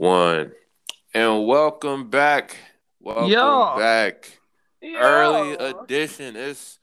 one. 0.00 0.52
And 1.12 1.46
welcome 1.46 2.08
back. 2.08 2.56
Welcome 3.00 3.32
Yo. 3.32 3.74
back. 3.76 4.40
Early 4.82 5.52
edition. 5.52 6.36
It's 6.36 6.78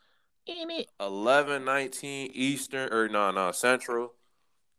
11 1.00 1.66
19 1.66 2.32
Eastern 2.36 2.94
or 2.94 3.10
no, 3.10 3.32
no, 3.32 3.52
Central. 3.52 4.14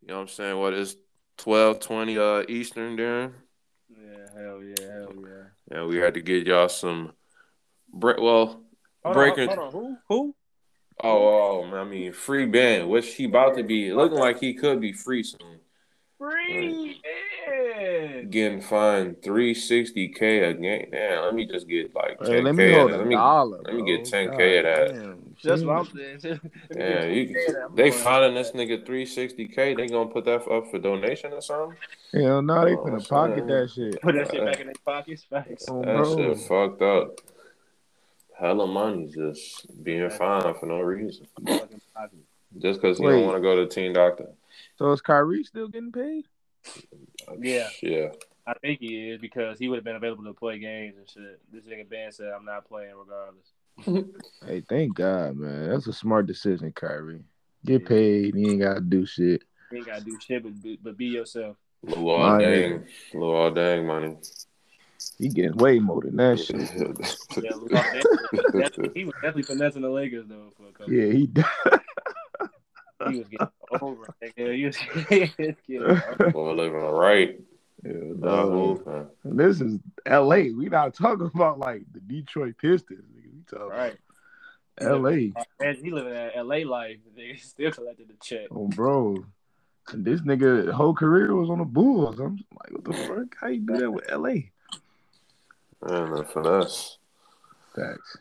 You 0.03 0.09
know 0.09 0.15
what 0.15 0.21
I'm 0.21 0.29
saying? 0.29 0.57
What 0.57 0.73
is 0.73 0.97
12 1.39 1.81
20 1.81 2.19
uh 2.19 2.43
Eastern 2.49 2.95
there? 2.95 3.33
Yeah, 3.91 4.41
hell 4.41 4.63
yeah, 4.63 4.87
hell 4.87 5.15
yeah. 5.17 5.77
And 5.77 5.89
we 5.89 5.97
had 5.97 6.15
to 6.15 6.21
get 6.21 6.47
y'all 6.47 6.69
some 6.69 7.15
bre- 7.93 8.21
well 8.21 8.63
Hold 9.03 9.15
breaking 9.17 9.49
on, 9.49 9.59
on. 9.59 9.73
Who? 9.73 9.97
Who? 10.09 10.35
oh, 11.03 11.65
oh 11.65 11.77
I 11.77 11.83
mean 11.83 12.13
free 12.13 12.47
Ben, 12.47 12.89
which 12.89 13.15
he 13.17 13.25
about 13.25 13.57
to 13.57 13.65
be 13.65 13.93
looking 13.93 14.19
like 14.19 14.39
he 14.39 14.55
could 14.55 14.81
be 14.81 14.93
free 14.93 15.25
soon. 15.25 15.59
Free. 16.19 17.01
Yeah. 17.99 18.23
Getting 18.23 18.61
fined 18.61 19.17
360k 19.23 20.49
a 20.51 20.55
game. 20.55 20.89
Damn, 20.93 21.25
let 21.25 21.35
me 21.35 21.47
just 21.47 21.69
get 21.69 21.95
like 21.95 22.19
10k. 22.21 22.27
Hey, 22.29 22.43
let 22.43 22.55
me 22.55 22.73
of 22.73 22.79
hold 22.79 22.91
that. 22.93 22.95
a 22.95 22.99
let 22.99 23.07
me 23.07 23.15
dollar. 23.15 23.61
let 23.65 23.75
me 23.75 23.85
get 23.85 24.07
10K 24.07 24.59
of 24.59 24.65
that. 24.65 24.95
damn. 24.95 25.35
That's 25.43 25.63
what 25.63 25.77
I'm 25.77 25.87
saying. 26.21 26.41
Let 26.71 26.79
Yeah, 26.79 27.05
you, 27.05 27.27
10K 27.29 27.49
of 27.49 27.55
that. 27.55 27.63
I'm 27.71 27.75
they 27.77 27.91
going- 27.91 28.03
finding 28.03 28.35
this 28.35 28.51
nigga 28.53 28.87
360k. 28.87 29.77
They 29.77 29.87
gonna 29.89 30.11
put 30.11 30.25
that 30.27 30.47
up 30.49 30.71
for 30.71 30.79
donation 30.79 31.33
or 31.33 31.41
something? 31.41 31.77
Hell 32.13 32.43
no, 32.43 32.65
they 32.65 32.73
Oh, 32.75 32.85
finna 32.85 33.01
shit. 33.01 33.09
pocket 33.09 33.47
that 33.47 33.71
shit. 33.75 34.01
Put 34.03 34.15
that 34.15 34.31
shit 34.31 34.41
uh, 34.41 34.45
back 34.47 34.61
in 34.61 34.67
their 34.67 34.75
pockets. 34.85 35.25
Facts. 35.25 35.67
Oh, 35.69 35.83
That 35.83 35.97
bro. 35.97 36.17
shit 36.17 36.39
fucked 36.47 36.83
up. 36.83 37.21
Hella 38.39 38.67
money 38.69 39.07
just 39.13 39.67
being 39.83 40.09
fined 40.11 40.57
for 40.59 40.67
no 40.67 40.81
reason. 40.81 41.27
Just 42.59 42.81
because 42.81 42.99
he 42.99 43.05
don't 43.05 43.25
want 43.27 43.37
to 43.37 43.43
go 43.43 43.57
to 43.57 43.67
Team 43.67 43.93
Doctor. 43.93 44.27
So 44.77 44.91
is 44.93 45.01
Kyrie 45.01 45.45
still 45.45 45.69
getting 45.69 45.93
paid? 45.93 46.25
Yeah. 47.41 47.69
Yeah. 47.83 48.09
I 48.47 48.55
think 48.63 48.81
he 48.81 49.11
is 49.11 49.21
because 49.21 49.59
he 49.59 49.69
would 49.69 49.77
have 49.77 49.85
been 49.85 49.97
available 49.97 50.25
to 50.25 50.33
play 50.33 50.59
games 50.59 50.95
and 50.97 51.09
shit. 51.09 51.41
This 51.53 51.67
nigga 51.67 51.89
Ben 51.89 52.11
said, 52.13 52.33
"I'm 52.35 52.45
not 52.47 52.67
playing 52.67 52.95
regardless." 52.97 54.15
Hey, 54.47 54.63
thank 54.69 54.95
God, 54.95 55.37
man. 55.37 55.69
That's 55.69 55.87
a 55.87 55.93
smart 55.93 56.27
decision, 56.27 56.73
Kyrie. 56.73 57.25
Get 57.67 57.83
Yeah. 57.83 57.89
paid. 57.89 58.35
You 58.37 58.51
ain't 58.53 58.61
gotta 58.63 58.81
do 58.81 59.05
shit. 59.05 59.43
You 59.71 59.79
ain't 59.79 59.87
gotta 59.87 60.05
do 60.05 60.19
shit, 60.19 60.43
but 60.43 60.63
be, 60.63 60.79
but 60.83 60.97
be 60.97 61.07
yourself. 61.07 61.57
Little 61.83 62.09
all 62.11 62.19
My 62.31 62.39
dang. 62.43 62.87
Little 63.13 63.35
all 63.35 63.51
dang 63.51 63.87
money. 63.87 64.17
He 65.19 65.29
getting 65.29 65.57
way 65.59 65.79
more 65.79 66.01
than 66.01 66.17
that 66.17 66.39
shit. 66.39 66.57
Yeah, 67.45 67.55
Lou 67.55 67.69
Dort- 67.69 68.95
he 68.95 69.05
was 69.05 69.15
definitely 69.23 69.43
finessing 69.43 69.83
the 69.83 69.91
Lakers 69.91 70.27
though 70.29 70.53
for 70.57 70.69
a 70.69 70.73
couple. 70.73 70.93
Yeah, 70.93 71.13
he. 71.13 71.31
He 73.07 73.19
was 73.19 73.29
getting 73.29 73.49
over. 73.81 74.15
Nigga. 74.23 74.55
He 74.57 74.65
was, 74.67 74.77
he 74.77 75.21
was 75.39 75.55
getting 75.67 75.83
over. 75.83 76.31
Boy, 76.33 76.53
living 76.53 76.81
right. 76.81 77.41
Yeah, 77.85 77.93
Nah, 78.17 78.43
dog. 78.47 78.53
move. 78.53 79.07
This 79.25 79.61
is 79.61 79.79
L.A. 80.07 80.51
We 80.53 80.69
not 80.69 80.95
talking 80.95 81.31
about 81.33 81.59
like 81.61 81.83
the 81.93 82.01
Detroit 82.01 82.57
Pistons. 82.61 83.05
nigga. 83.15 83.33
We 83.33 83.43
talking 83.49 83.69
Right. 83.69 83.97
L.A. 84.81 85.33
And 85.61 85.77
he 85.79 85.91
living 85.91 86.13
that 86.13 86.37
LA 86.37 86.59
life. 86.69 86.99
Nigga 87.17 87.41
still 87.41 87.71
collected 87.73 88.09
the 88.09 88.15
check. 88.21 88.47
Oh, 88.51 88.67
bro. 88.69 89.25
And 89.93 90.05
this 90.05 90.21
nigga 90.21 90.71
whole 90.73 90.95
career 90.95 91.35
was 91.35 91.51
on 91.51 91.59
the 91.59 91.65
Bulls. 91.65 92.19
I'm 92.21 92.37
like, 92.53 92.71
what 92.73 92.85
the 92.85 92.93
fuck? 92.93 93.37
How 93.41 93.49
you 93.49 93.61
do 93.61 93.77
that 93.79 93.91
with 93.91 94.05
L.A.? 94.11 94.51
Man, 95.85 96.11
the 96.11 96.25
finesse. 96.25 96.99
Facts. 97.75 98.19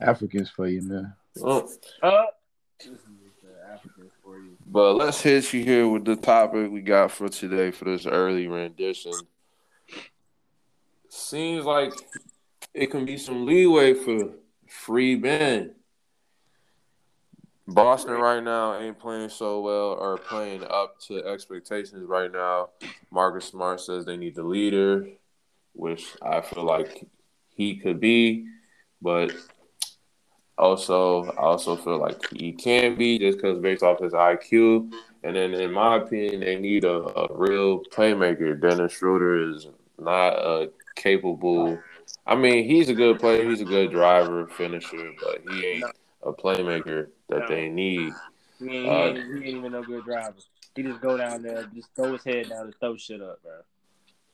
Africans 0.00 0.50
for 0.50 0.66
you, 0.66 0.82
man. 0.82 1.14
Oh, 1.42 1.70
Uh, 2.02 2.24
this 2.78 2.88
is 2.88 2.98
the 3.42 3.72
African 3.72 4.10
for 4.24 4.38
you. 4.38 4.56
But 4.72 4.94
let's 4.94 5.20
hit 5.20 5.52
you 5.52 5.62
here 5.62 5.86
with 5.86 6.06
the 6.06 6.16
topic 6.16 6.70
we 6.70 6.80
got 6.80 7.10
for 7.10 7.28
today 7.28 7.70
for 7.70 7.84
this 7.84 8.06
early 8.06 8.48
rendition. 8.48 9.12
Seems 11.10 11.66
like 11.66 11.92
it 12.72 12.86
can 12.86 13.04
be 13.04 13.18
some 13.18 13.44
leeway 13.44 13.92
for 13.92 14.30
free 14.66 15.14
Ben. 15.16 15.74
Boston 17.68 18.14
right 18.14 18.42
now 18.42 18.78
ain't 18.78 18.98
playing 18.98 19.28
so 19.28 19.60
well 19.60 19.92
or 20.00 20.16
playing 20.16 20.64
up 20.64 20.98
to 21.00 21.22
expectations 21.22 22.08
right 22.08 22.32
now. 22.32 22.70
Marcus 23.10 23.44
Smart 23.44 23.78
says 23.78 24.06
they 24.06 24.16
need 24.16 24.34
the 24.34 24.42
leader, 24.42 25.06
which 25.74 26.06
I 26.22 26.40
feel 26.40 26.64
like 26.64 27.06
he 27.50 27.76
could 27.76 28.00
be, 28.00 28.46
but 29.02 29.32
also 30.62 31.24
I 31.32 31.42
also 31.42 31.76
feel 31.76 31.98
like 31.98 32.20
he 32.32 32.52
can 32.52 32.94
be 32.94 33.18
just 33.18 33.38
because 33.38 33.58
based 33.58 33.82
off 33.82 34.00
his 34.00 34.12
IQ. 34.12 34.92
And 35.24 35.36
then 35.36 35.54
in 35.54 35.72
my 35.72 35.96
opinion, 35.96 36.40
they 36.40 36.56
need 36.56 36.84
a, 36.84 36.96
a 36.96 37.28
real 37.34 37.84
playmaker. 37.84 38.60
Dennis 38.60 38.92
Schroeder 38.92 39.50
is 39.50 39.68
not 39.98 40.34
a 40.34 40.70
capable. 40.96 41.78
I 42.26 42.34
mean, 42.34 42.64
he's 42.64 42.88
a 42.88 42.94
good 42.94 43.18
player. 43.18 43.48
He's 43.48 43.60
a 43.60 43.64
good 43.64 43.90
driver, 43.90 44.46
finisher, 44.46 45.12
but 45.22 45.42
he 45.52 45.66
ain't 45.66 45.84
a 46.22 46.32
playmaker 46.32 47.08
that 47.28 47.48
they 47.48 47.68
need. 47.68 48.12
He 48.58 48.76
ain't, 48.76 48.88
Uh, 48.88 49.02
he, 49.02 49.08
ain't, 49.08 49.18
he 49.18 49.48
ain't 49.48 49.58
even 49.58 49.72
no 49.72 49.82
good 49.82 50.04
driver. 50.04 50.34
He 50.74 50.82
just 50.82 51.00
go 51.00 51.16
down 51.16 51.42
there, 51.42 51.64
just 51.74 51.88
throw 51.94 52.12
his 52.12 52.24
head 52.24 52.48
down 52.48 52.66
and 52.66 52.74
throw 52.80 52.96
shit 52.96 53.20
up, 53.20 53.42
bro. 53.42 53.52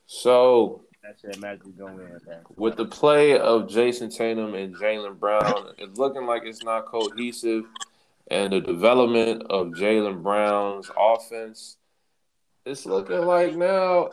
So 0.06 0.82
That 1.02 1.16
shit 1.20 1.40
magically 1.40 1.72
go 1.72 1.86
in, 1.86 1.96
bro. 1.96 2.36
with 2.56 2.76
the 2.76 2.84
play 2.84 3.38
of 3.38 3.68
Jayson 3.68 4.10
Tatum 4.10 4.54
and 4.54 4.74
Jaylen 4.74 5.18
Brown, 5.18 5.72
it's 5.78 5.98
looking 5.98 6.26
like 6.26 6.42
it's 6.44 6.62
not 6.64 6.86
cohesive. 6.86 7.64
And 8.30 8.52
the 8.52 8.60
development 8.60 9.44
of 9.48 9.68
Jaylen 9.68 10.22
Brown's 10.22 10.90
offense, 10.98 11.76
it's 12.66 12.84
looking 12.84 13.22
like 13.22 13.54
now 13.54 14.10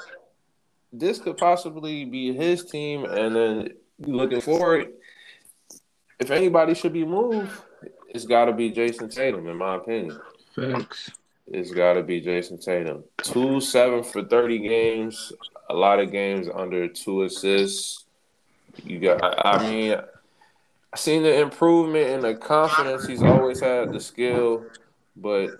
this 0.94 1.20
could 1.20 1.38
possibly 1.38 2.06
be 2.06 2.34
his 2.34 2.64
team. 2.66 3.04
And 3.04 3.36
then 3.36 3.70
looking 4.00 4.40
forward, 4.40 4.94
if 6.20 6.32
anybody 6.32 6.76
should 6.76 6.94
be 6.94 7.04
moved, 7.04 7.52
it's 8.08 8.26
got 8.26 8.46
to 8.46 8.54
be 8.54 8.72
Jayson 8.72 9.10
Tatum, 9.10 9.48
in 9.48 9.58
my 9.58 9.76
opinion. 9.76 10.18
Facts. 10.56 11.12
It's 11.48 11.72
got 11.72 11.94
to 11.94 12.04
be 12.04 12.22
Jayson 12.22 12.58
Tatum. 12.64 13.04
Two 13.18 13.62
seven 13.62 14.04
for 14.04 14.24
thirty 14.24 14.60
games. 14.60 15.32
A 15.70 15.74
lot 15.74 16.00
of 16.00 16.12
games 16.12 16.48
under 16.54 16.88
two 16.88 17.24
assists. 17.24 18.06
You 18.84 19.00
got. 19.00 19.24
I 19.24 19.52
I 19.52 19.70
mean, 19.70 19.96
I 20.94 20.98
seen 20.98 21.24
the 21.24 21.40
improvement 21.40 22.10
and 22.10 22.24
the 22.24 22.36
confidence. 22.36 23.06
He's 23.06 23.22
always 23.22 23.60
had 23.60 23.92
the 23.92 24.00
skill, 24.00 24.66
but 25.16 25.52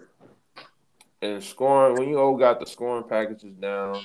in 1.22 1.42
scoring, 1.42 1.98
when 1.98 2.10
you 2.10 2.20
all 2.20 2.36
got 2.36 2.60
the 2.60 2.66
scoring 2.66 3.04
packages 3.08 3.54
down, 3.54 4.02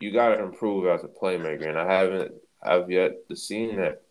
you 0.00 0.12
got 0.12 0.28
to 0.30 0.42
improve 0.42 0.86
as 0.86 1.04
a 1.04 1.08
playmaker. 1.08 1.68
And 1.68 1.78
I 1.78 1.90
haven't. 1.90 2.32
I've 2.62 2.90
yet 2.90 3.28
to 3.28 3.36
seen 3.36 3.76
that. 3.76 4.02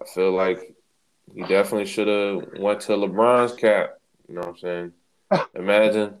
I 0.00 0.04
feel 0.04 0.32
like 0.32 0.74
he 1.34 1.42
definitely 1.42 1.86
should 1.86 2.08
have 2.08 2.58
went 2.58 2.80
to 2.82 2.92
LeBron's 2.92 3.54
cap. 3.54 3.98
You 4.28 4.34
know 4.34 4.40
what 4.40 4.48
I'm 4.50 4.58
saying? 4.58 4.92
Imagine, 5.54 6.14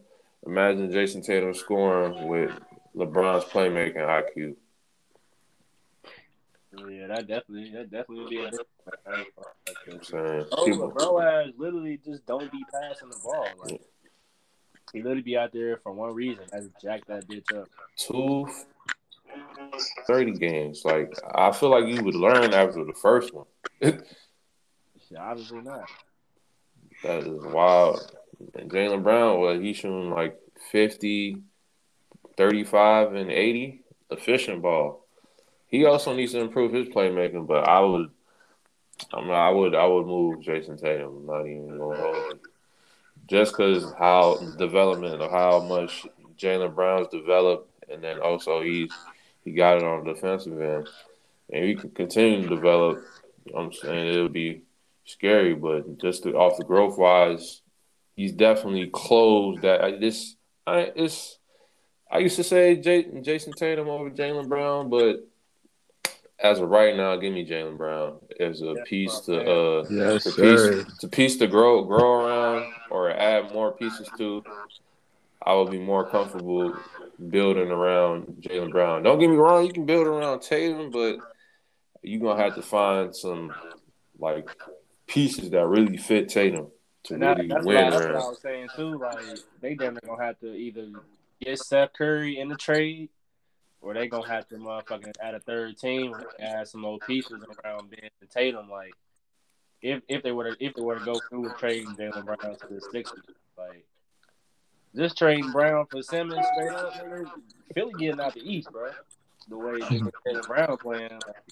imagine 0.46 0.90
Jayson 0.90 1.22
Tatum 1.22 1.54
scoring 1.54 2.28
with 2.28 2.50
LeBron's 2.96 3.44
playmaking 3.44 3.96
IQ. 3.96 4.54
Yeah, 6.72 7.08
that 7.08 7.26
definitely, 7.26 7.72
that 7.72 7.90
definitely 7.90 8.20
would 8.20 8.30
be 8.30 8.36
a 8.38 8.42
You 8.42 8.48
know 8.48 8.52
what 9.06 9.46
I'm 9.92 10.04
saying? 10.04 10.46
Oh, 10.52 10.64
People- 10.64 10.88
but 10.88 10.94
bro 10.94 11.20
ass 11.20 11.48
literally 11.56 11.98
just 12.04 12.24
don't 12.26 12.50
be 12.52 12.64
passing 12.72 13.10
the 13.10 13.18
ball. 13.24 13.46
Like 13.60 13.80
he 14.92 15.02
literally 15.02 15.22
be 15.22 15.36
out 15.36 15.52
there 15.52 15.78
for 15.78 15.92
one 15.92 16.14
reason, 16.14 16.44
that's 16.52 16.66
jack 16.80 17.04
that 17.06 17.26
bitch 17.28 17.52
up. 17.56 17.68
two 17.96 18.48
30 20.06 20.32
games. 20.32 20.82
Like 20.84 21.12
I 21.34 21.50
feel 21.50 21.70
like 21.70 21.86
you 21.86 22.02
would 22.04 22.14
learn 22.14 22.54
after 22.54 22.84
the 22.84 22.94
first 22.94 23.34
one. 23.34 23.46
Shit, 23.82 24.02
obviously 25.18 25.62
not. 25.62 25.90
That 27.02 27.24
is 27.26 27.42
wild. 27.44 28.16
Jaylen 28.56 29.02
Brown, 29.02 29.40
well, 29.40 29.58
he's 29.58 29.76
shooting 29.76 30.10
like 30.10 30.38
50, 30.70 31.38
35, 32.36 33.14
and 33.14 33.30
80 33.30 33.82
efficient 34.10 34.62
ball. 34.62 35.04
He 35.66 35.84
also 35.84 36.14
needs 36.14 36.32
to 36.32 36.40
improve 36.40 36.72
his 36.72 36.88
playmaking, 36.88 37.46
but 37.46 37.68
I 37.68 37.80
would 37.80 38.10
I'm 39.12 39.26
not, 39.26 39.48
I 39.48 39.50
would 39.50 39.74
I 39.74 39.86
would 39.86 40.06
move 40.06 40.40
Jayson 40.40 40.76
Tatum. 40.76 41.26
Not 41.26 41.46
even 41.46 41.78
gonna 41.78 42.00
hold. 42.00 42.38
Just 43.28 43.54
cause 43.54 43.92
how 43.98 44.38
development 44.58 45.22
of 45.22 45.30
how 45.30 45.60
much 45.60 46.06
Jaylen 46.36 46.74
Brown's 46.74 47.08
developed 47.08 47.70
and 47.90 48.02
then 48.02 48.20
also 48.20 48.62
he's 48.62 48.92
he 49.44 49.52
got 49.52 49.78
it 49.78 49.84
on 49.84 50.04
the 50.04 50.12
defensive 50.12 50.60
end. 50.60 50.88
And 51.52 51.64
he 51.64 51.74
can 51.74 51.90
continue 51.90 52.42
to 52.42 52.48
develop, 52.48 53.02
I'm 53.56 53.72
saying 53.72 54.08
it'll 54.08 54.28
be 54.28 54.62
scary, 55.04 55.54
but 55.54 55.98
just 55.98 56.26
off 56.26 56.58
the 56.58 56.64
growth 56.64 56.96
wise, 56.98 57.62
he's 58.20 58.32
definitely 58.32 58.86
closed 58.92 59.62
that. 59.62 59.82
I, 59.82 59.96
this, 59.96 60.36
I, 60.66 60.92
it's. 60.94 61.38
I 62.12 62.18
used 62.18 62.36
to 62.36 62.44
say 62.44 62.76
J, 62.76 63.04
Jayson 63.04 63.54
Tatum 63.54 63.88
over 63.88 64.10
Jaylen 64.10 64.48
Brown, 64.48 64.90
but 64.90 65.26
as 66.38 66.58
of 66.58 66.68
right 66.68 66.96
now, 66.96 67.16
give 67.16 67.32
me 67.32 67.46
Jaylen 67.48 67.78
Brown 67.78 68.18
as 68.38 68.60
a 68.60 68.74
Yeah, 68.74 68.82
piece 68.84 69.20
to 69.20 69.40
uh, 69.40 69.86
Yes, 69.88 70.24
to 70.24 70.30
sir. 70.32 70.74
piece 70.84 70.98
to 70.98 71.08
piece 71.08 71.36
to 71.38 71.46
grow 71.46 71.84
grow 71.84 72.24
around 72.24 72.74
or 72.90 73.10
add 73.10 73.54
more 73.54 73.72
pieces 73.72 74.10
to. 74.18 74.44
I 75.42 75.54
would 75.54 75.70
be 75.70 75.78
more 75.78 76.04
comfortable 76.10 76.74
building 77.30 77.70
around 77.70 78.42
Jaylen 78.42 78.72
Brown. 78.72 79.02
Don't 79.02 79.18
get 79.18 79.30
me 79.30 79.36
wrong, 79.36 79.64
you 79.64 79.72
can 79.72 79.86
build 79.86 80.06
around 80.06 80.42
Tatum, 80.42 80.90
but 80.90 81.16
you're 82.02 82.20
gonna 82.20 82.42
have 82.42 82.56
to 82.56 82.62
find 82.62 83.16
some 83.16 83.54
like 84.18 84.50
pieces 85.06 85.48
that 85.50 85.66
really 85.66 85.96
fit 85.96 86.28
Tatum 86.28 86.66
to 87.04 87.14
And 87.14 87.22
that, 87.22 87.36
really 87.36 87.48
that's, 87.48 87.66
win 87.66 87.76
what, 87.76 87.84
I- 87.84 87.90
that's 87.90 88.02
what 88.02 88.06
I 88.06 88.14
around. 88.14 88.28
was 88.28 88.40
saying 88.40 88.68
too. 88.76 88.98
Like 88.98 89.38
they 89.60 89.74
definitely 89.74 90.08
gonna 90.08 90.24
have 90.24 90.38
to 90.40 90.54
either 90.54 90.88
get 91.40 91.58
Seth 91.58 91.92
Curry 91.94 92.38
in 92.38 92.48
the 92.48 92.56
trade, 92.56 93.08
or 93.80 93.94
they 93.94 94.08
gonna 94.08 94.28
have 94.28 94.48
to 94.48 94.56
motherfucking 94.56 95.14
add 95.22 95.34
a 95.34 95.40
third 95.40 95.78
team, 95.78 96.14
add 96.38 96.68
some 96.68 96.84
old 96.84 97.02
pieces 97.06 97.42
around 97.64 97.90
Ben 97.90 98.10
and 98.20 98.30
Tatum. 98.30 98.68
Like 98.68 98.92
if 99.82 100.02
if 100.08 100.22
they 100.22 100.32
were 100.32 100.54
to 100.54 100.64
if 100.64 100.74
they 100.74 100.82
were 100.82 100.98
to 100.98 101.04
go 101.04 101.20
through 101.28 101.42
with 101.42 101.56
trading 101.56 101.94
Jaylen 101.96 102.24
Brown 102.24 102.38
to 102.38 102.66
the 102.68 102.80
Sixers, 102.92 103.24
like 103.56 103.84
just 104.94 105.16
trading 105.16 105.50
Brown 105.52 105.86
for 105.86 106.02
Simmons 106.02 106.44
straight 106.52 106.70
up, 106.70 106.92
nigga, 106.94 107.30
Philly 107.74 107.92
getting 107.98 108.20
out 108.20 108.34
the 108.34 108.40
East, 108.40 108.70
bro. 108.70 108.90
The 109.48 109.56
way 109.56 109.78
hmm. 109.80 109.94
nigga 109.94 110.10
Jaylen 110.26 110.46
Brown 110.46 110.76
playing, 110.76 111.20
like, 111.26 111.44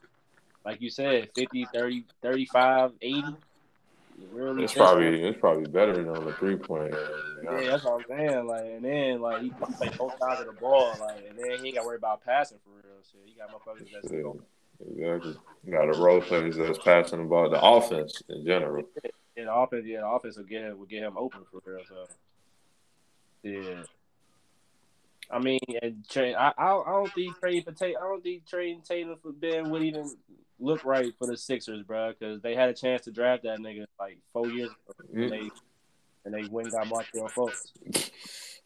like 0.64 0.80
you 0.82 0.90
said, 0.90 1.30
50, 1.34 1.68
30, 1.72 2.04
35, 2.20 2.92
80. 3.00 3.22
Really 4.32 4.64
It's 4.64 4.74
probably 4.74 5.22
it's 5.22 5.38
probably 5.38 5.70
better 5.70 5.94
than 5.94 6.08
on 6.08 6.24
the 6.24 6.32
three 6.34 6.56
point. 6.56 6.94
yeah, 7.44 7.70
that's 7.70 7.84
what 7.84 8.00
I'm 8.00 8.04
saying. 8.08 8.46
Like, 8.46 8.64
and 8.64 8.84
then 8.84 9.20
like 9.20 9.42
he 9.42 9.50
can 9.50 9.72
play 9.72 9.90
both 9.96 10.18
sides 10.18 10.40
of 10.40 10.46
the 10.46 10.52
ball, 10.60 10.94
like, 11.00 11.24
and 11.28 11.38
then 11.38 11.60
he 11.60 11.68
ain't 11.68 11.76
got 11.76 11.82
to 11.82 11.86
worry 11.86 11.96
about 11.96 12.24
passing 12.24 12.58
for 12.64 12.70
real. 12.70 12.98
So 13.02 13.18
he 13.24 13.34
got 13.34 13.50
motherfuckers 13.50 13.88
that's 13.92 14.12
Yeah, 14.12 15.14
exactly. 15.14 15.36
You 15.64 15.72
got 15.72 15.96
a 15.96 16.00
role 16.00 16.20
players 16.20 16.56
that's 16.56 16.78
passing 16.78 17.20
the 17.20 17.24
ball. 17.24 17.48
The 17.48 17.60
offense 17.62 18.22
in 18.28 18.44
general. 18.44 18.84
in 19.36 19.46
the 19.46 19.54
offense. 19.54 19.84
Yeah, 19.86 20.00
the 20.00 20.08
offense 20.08 20.36
will 20.36 20.44
get 20.44 20.62
him 20.62 20.78
will 20.78 20.86
get 20.86 21.02
him 21.02 21.16
open 21.16 21.42
for 21.50 21.60
real. 21.64 21.84
So, 21.88 22.06
yeah. 23.42 23.82
I 25.30 25.38
mean, 25.38 25.60
and 25.82 26.08
trade. 26.08 26.34
I, 26.34 26.52
I 26.56 26.82
don't 26.86 27.12
think 27.12 27.38
trade 27.38 27.64
for 27.64 27.72
Tatum. 27.72 28.02
I 28.02 28.08
don't 28.08 28.22
think 28.22 28.46
trading 28.46 28.82
Taylor 28.82 29.16
for 29.22 29.32
Ben 29.32 29.70
would 29.70 29.82
even 29.82 30.10
look 30.58 30.84
right 30.84 31.12
for 31.18 31.26
the 31.26 31.36
Sixers, 31.36 31.82
bro. 31.82 32.10
Because 32.10 32.40
they 32.42 32.54
had 32.54 32.68
a 32.68 32.74
chance 32.74 33.02
to 33.02 33.10
draft 33.10 33.42
that 33.44 33.58
nigga 33.58 33.86
like 33.98 34.18
four 34.32 34.48
years 34.48 34.70
ago, 34.70 34.94
and 35.14 35.30
they 35.32 35.50
and 36.24 36.34
they 36.34 36.44
went 36.48 36.68
and 36.68 36.76
got 36.76 36.88
Markelle 36.88 37.28
Fultz. 37.28 37.72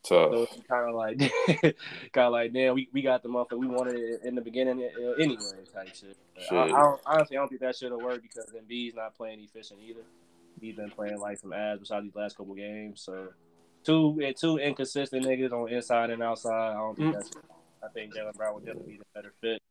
Tough. 0.05 0.33
So 0.33 0.43
it's 0.43 0.67
kind 0.69 0.89
of 0.89 0.97
like, 0.97 1.19
kind 2.13 2.27
of 2.27 2.33
like, 2.33 2.53
damn, 2.53 2.75
we, 2.75 2.89
we 2.93 3.03
got 3.03 3.23
the 3.23 3.29
motherfucker 3.29 3.57
we 3.59 3.69
wanted 3.69 3.95
it 3.95 4.23
in 4.25 4.35
the 4.35 4.41
beginning 4.41 4.83
uh, 4.83 5.11
anyway, 5.13 5.39
type 5.73 5.95
shit. 5.95 6.17
But 6.35 6.43
I, 6.43 6.67
Shit. 6.67 6.75
I 6.75 6.81
don't, 6.81 7.01
honestly, 7.07 7.37
I 7.37 7.41
don't 7.41 7.49
think 7.49 7.61
that 7.61 7.77
should 7.77 7.93
have 7.93 8.01
worked 8.01 8.23
because 8.23 8.51
Embiid's 8.51 8.97
not 8.97 9.17
playing 9.17 9.39
efficient 9.41 9.79
either. 9.81 10.01
He's 10.61 10.75
been 10.75 10.91
playing 10.91 11.19
like 11.21 11.39
some 11.39 11.53
ass 11.53 11.79
besides 11.79 12.05
these 12.05 12.17
last 12.17 12.37
couple 12.37 12.53
games. 12.57 13.01
So 13.01 13.29
two 13.85 14.21
and 14.25 14.37
two 14.37 14.59
inconsistent 14.59 15.25
niggas 15.25 15.53
on 15.53 15.69
inside 15.71 16.11
and 16.11 16.21
outside. 16.21 16.71
I 16.71 16.79
don't 16.79 16.97
think 16.97 17.11
Mm. 17.15 17.19
that's. 17.21 17.31
I 17.85 17.89
think 17.89 18.13
Jaylen 18.15 18.35
Brown 18.35 18.55
would 18.55 18.65
definitely 18.67 18.95
be 18.95 18.99
the 18.99 19.05
better 19.15 19.33
fit, 19.41 19.63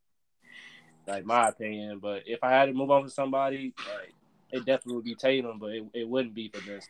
like 1.11 1.25
my 1.25 1.49
opinion. 1.49 1.99
But 1.99 2.23
if 2.25 2.39
I 2.43 2.51
had 2.51 2.65
to 2.65 2.73
move 2.73 2.91
on 2.91 3.03
to 3.03 3.09
somebody, 3.09 3.73
like 3.77 4.13
it 4.51 4.65
definitely 4.65 4.95
would 4.95 5.05
be 5.05 5.15
Tatum, 5.15 5.59
but 5.59 5.71
it, 5.71 5.83
it 5.93 6.07
wouldn't 6.07 6.33
be 6.33 6.49
for 6.49 6.61
this. 6.61 6.87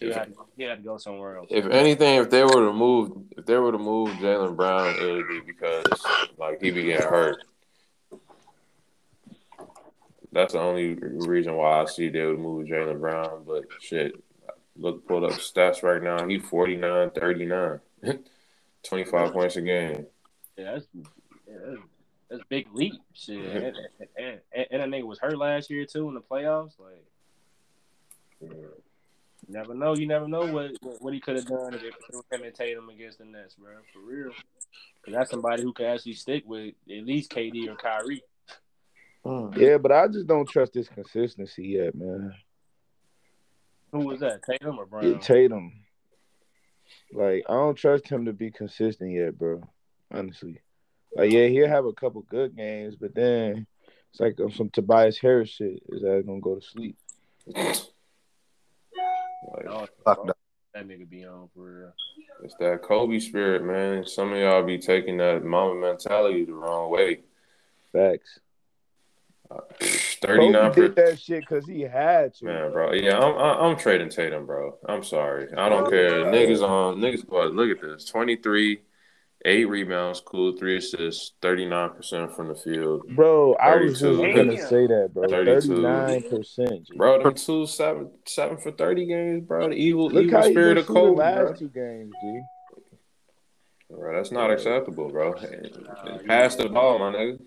He 0.00 0.06
If, 0.06 0.14
had, 0.14 0.28
to, 0.28 0.34
he 0.56 0.62
had 0.64 0.78
to 0.78 0.82
go 0.82 0.96
somewhere 0.96 1.36
else. 1.36 1.48
if 1.50 1.66
anything, 1.66 2.16
if 2.18 2.30
they 2.30 2.42
were 2.44 2.66
to 2.66 2.72
move, 2.72 3.12
if 3.36 3.44
they 3.44 3.56
were 3.56 3.72
to 3.72 3.78
move 3.78 4.08
Jaylen 4.18 4.56
Brown, 4.56 4.94
it 4.98 5.12
would 5.12 5.28
be 5.28 5.40
because 5.40 5.84
like 6.38 6.62
he 6.62 6.70
be 6.70 6.84
getting 6.84 7.06
hurt. 7.06 7.44
That's 10.32 10.54
the 10.54 10.60
only 10.60 10.94
reason 10.94 11.54
why 11.56 11.82
I 11.82 11.84
see 11.84 12.08
they 12.08 12.24
would 12.24 12.38
move 12.38 12.66
Jaylen 12.66 13.00
Brown. 13.00 13.44
But 13.46 13.64
shit, 13.80 14.14
look, 14.76 15.06
pulled 15.06 15.24
up 15.24 15.32
stats 15.32 15.82
right 15.82 16.02
now. 16.02 16.26
He 16.26 16.38
49, 16.38 17.10
39. 17.10 17.80
25 18.82 19.32
points 19.32 19.56
a 19.56 19.60
game. 19.60 20.06
Yeah, 20.56 20.72
that's 20.72 20.86
yeah, 20.94 21.58
that's, 21.66 21.80
that's 22.32 22.44
big 22.48 22.66
leap 22.72 22.94
shit. 23.12 23.38
And, 23.38 23.76
and, 24.16 24.40
and, 24.54 24.66
and 24.70 24.80
that 24.80 24.88
nigga 24.88 25.06
was 25.06 25.18
hurt 25.18 25.36
last 25.36 25.68
year 25.68 25.84
too 25.84 26.08
in 26.08 26.14
the 26.14 26.20
playoffs. 26.20 26.72
Like, 26.78 27.04
you 28.40 28.72
never 29.48 29.74
know. 29.74 29.94
You 29.94 30.06
never 30.06 30.26
know 30.26 30.46
what 30.46 30.70
what 31.00 31.12
he 31.12 31.20
could 31.20 31.36
have 31.36 31.46
done 31.46 31.74
if 31.74 31.82
it 31.82 31.94
was 32.10 32.24
him 32.32 32.42
and 32.42 32.54
Tatum 32.54 32.88
against 32.88 33.18
the 33.18 33.26
Nets, 33.26 33.54
bro. 33.54 33.72
For 33.92 34.00
real. 34.00 34.32
Cause 35.04 35.14
that's 35.14 35.30
somebody 35.30 35.62
who 35.62 35.72
can 35.72 35.86
actually 35.86 36.14
stick 36.14 36.44
with 36.46 36.74
at 36.90 37.04
least 37.04 37.30
KD 37.30 37.68
or 37.68 37.76
Kyrie. 37.76 38.22
Mm. 39.26 39.56
Yeah, 39.56 39.78
but 39.78 39.92
I 39.92 40.08
just 40.08 40.26
don't 40.26 40.48
trust 40.48 40.74
his 40.74 40.88
consistency 40.88 41.66
yet, 41.66 41.94
man. 41.94 42.32
Who 43.92 44.06
was 44.06 44.20
that? 44.20 44.42
Tatum 44.42 44.78
or 44.78 44.86
Brown? 44.86 45.12
Yeah, 45.12 45.18
Tatum. 45.18 45.72
Like, 47.12 47.44
I 47.48 47.52
don't 47.52 47.74
trust 47.74 48.08
him 48.08 48.24
to 48.24 48.32
be 48.32 48.50
consistent 48.50 49.12
yet, 49.12 49.38
bro. 49.38 49.62
Honestly. 50.10 50.60
Like, 51.14 51.30
yeah, 51.30 51.46
he'll 51.46 51.68
have 51.68 51.84
a 51.84 51.92
couple 51.92 52.22
good 52.22 52.56
games, 52.56 52.96
but 52.96 53.14
then 53.14 53.66
it's 54.10 54.20
like 54.20 54.38
um, 54.40 54.50
some 54.50 54.70
Tobias 54.70 55.18
Harris 55.18 55.50
shit. 55.50 55.82
Is 55.88 56.02
that 56.02 56.24
gonna 56.26 56.40
go 56.40 56.56
to 56.56 56.62
sleep? 56.62 56.96
Like, 57.54 57.74
that. 60.06 60.34
that 60.74 60.88
nigga 60.88 61.08
be 61.08 61.26
on 61.26 61.48
for 61.54 61.62
real. 61.62 61.92
it's 62.44 62.54
that 62.60 62.82
Kobe 62.82 63.18
spirit, 63.18 63.64
man. 63.64 64.06
Some 64.06 64.32
of 64.32 64.38
y'all 64.38 64.62
be 64.62 64.78
taking 64.78 65.16
that 65.18 65.44
mama 65.44 65.74
mentality 65.74 66.44
the 66.44 66.54
wrong 66.54 66.90
way. 66.90 67.20
Facts. 67.92 68.38
Thirty 70.22 70.48
nine 70.48 70.70
Kobe 70.70 70.80
did 70.80 70.94
percent. 70.94 71.10
that 71.10 71.20
shit 71.20 71.40
because 71.40 71.66
he 71.66 71.82
had 71.82 72.34
to. 72.36 72.46
Man, 72.46 72.72
bro, 72.72 72.92
yeah, 72.92 73.18
I'm 73.18 73.36
I'm 73.36 73.70
I'm 73.72 73.76
trading 73.76 74.08
Tatum, 74.08 74.46
bro. 74.46 74.78
I'm 74.88 75.04
sorry, 75.04 75.52
I 75.54 75.68
don't 75.68 75.90
care. 75.90 76.24
Niggas 76.24 76.66
on 76.66 76.98
niggas, 76.98 77.28
but 77.28 77.52
look 77.52 77.70
at 77.70 77.82
this: 77.82 78.06
23, 78.06 78.80
eight 79.44 79.68
rebounds, 79.68 80.20
cool, 80.24 80.56
three 80.56 80.76
assists, 80.78 81.32
thirty 81.42 81.66
nine 81.66 81.90
percent 81.90 82.34
from 82.34 82.48
the 82.48 82.54
field. 82.54 83.02
Bro, 83.08 83.54
I 83.54 83.76
was 83.76 84.00
just 84.00 84.18
gonna 84.20 84.56
say 84.56 84.86
that, 84.86 85.10
bro. 85.12 85.28
32. 85.28 85.60
Thirty-nine 85.60 86.22
percent. 86.22 86.88
Bro, 86.96 87.22
them 87.22 87.34
two 87.34 87.66
seven 87.66 88.10
seven 88.26 88.58
for 88.58 88.72
thirty 88.72 89.06
games, 89.06 89.44
bro. 89.46 89.68
The 89.68 89.74
evil 89.74 90.10
Look 90.10 90.24
evil 90.24 90.42
spirit 90.42 90.78
of 90.78 90.84
shooting 90.86 90.94
Kobe, 90.94 91.16
last 91.18 91.36
bro. 91.36 91.54
two 91.54 91.68
games, 91.68 92.14
G. 92.20 92.40
Bro, 93.90 94.16
that's 94.16 94.32
not 94.32 94.50
acceptable, 94.50 95.10
bro. 95.10 95.34
Pass 96.26 96.56
the 96.56 96.68
ball, 96.68 96.98
my 96.98 97.12
nigga. 97.12 97.38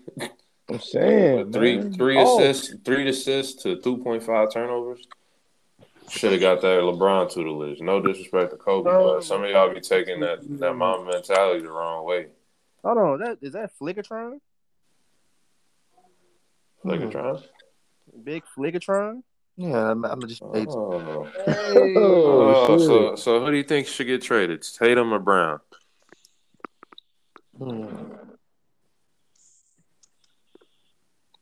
I'm 0.68 0.80
saying, 0.80 1.52
three 1.52 1.76
man. 1.78 1.92
three 1.92 2.18
Oh, 2.18 2.38
assists, 2.40 2.74
three 2.84 3.08
assists 3.08 3.62
to 3.62 3.80
two 3.80 3.98
point 3.98 4.22
five 4.22 4.52
turnovers. 4.52 5.06
Should 6.08 6.32
have 6.32 6.40
got 6.40 6.60
that 6.62 6.80
LeBron 6.80 7.32
tutelage. 7.32 7.80
No 7.80 8.00
disrespect 8.00 8.52
to 8.52 8.56
Kobe, 8.56 8.90
but 8.90 9.24
some 9.24 9.42
of 9.42 9.50
y'all 9.50 9.72
be 9.74 9.80
taking 9.80 10.20
that 10.20 10.38
that 10.60 10.74
mom 10.74 11.06
mentality 11.06 11.62
the 11.62 11.70
wrong 11.70 12.04
way. 12.06 12.26
Hold 12.84 12.98
on, 12.98 13.18
that 13.20 13.38
is 13.42 13.52
that 13.54 13.72
Flickertron? 13.80 14.38
Like 16.84 17.00
Hmm. 17.00 17.08
a 17.08 17.10
trying. 17.10 17.42
Big 18.22 18.44
Flickertron? 18.56 19.22
Yeah, 19.56 19.90
I'm, 19.90 20.04
I'm 20.04 20.20
just 20.28 20.42
Oh. 20.42 21.26
Hey. 21.44 21.94
Oh, 21.96 22.66
Oh, 22.68 22.78
so 22.78 23.16
so 23.16 23.40
who 23.44 23.50
do 23.50 23.56
you 23.56 23.64
think 23.64 23.86
should 23.88 24.06
get 24.06 24.22
traded? 24.22 24.62
Tatum 24.62 25.12
or 25.12 25.18
Brown? 25.18 25.60
hmm. 27.58 27.88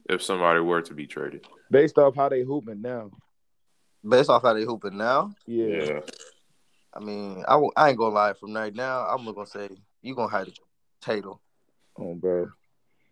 If 0.09 0.23
somebody 0.23 0.61
were 0.61 0.83
to 0.83 0.95
be 0.95 1.07
traded. 1.07 1.47
Based 1.71 1.97
off 1.99 2.15
how 2.15 2.29
they 2.29 2.43
hooping 2.43 2.83
now. 2.83 3.11
Based 4.07 4.29
off 4.29 4.43
how 4.43 4.53
they 4.55 4.65
hooping 4.65 4.97
now. 4.97 5.33
Yeah. 5.47 5.67
Yeah. 5.85 6.01
I 6.93 7.01
mean, 7.01 7.43
I, 7.49 7.53
w- 7.55 7.73
I 7.77 7.89
ain't 7.89 7.99
gonna 7.99 8.15
lie. 8.15 8.35
From 8.35 8.55
right 8.55 8.75
now, 8.75 9.07
I'm 9.07 9.25
gonna 9.25 9.47
say 9.47 9.69
you 10.03 10.15
gonna 10.15 10.29
hide 10.29 10.47
to 10.47 10.53
Tatum 11.01 11.39
Oh, 11.99 12.15
bro. 12.15 12.51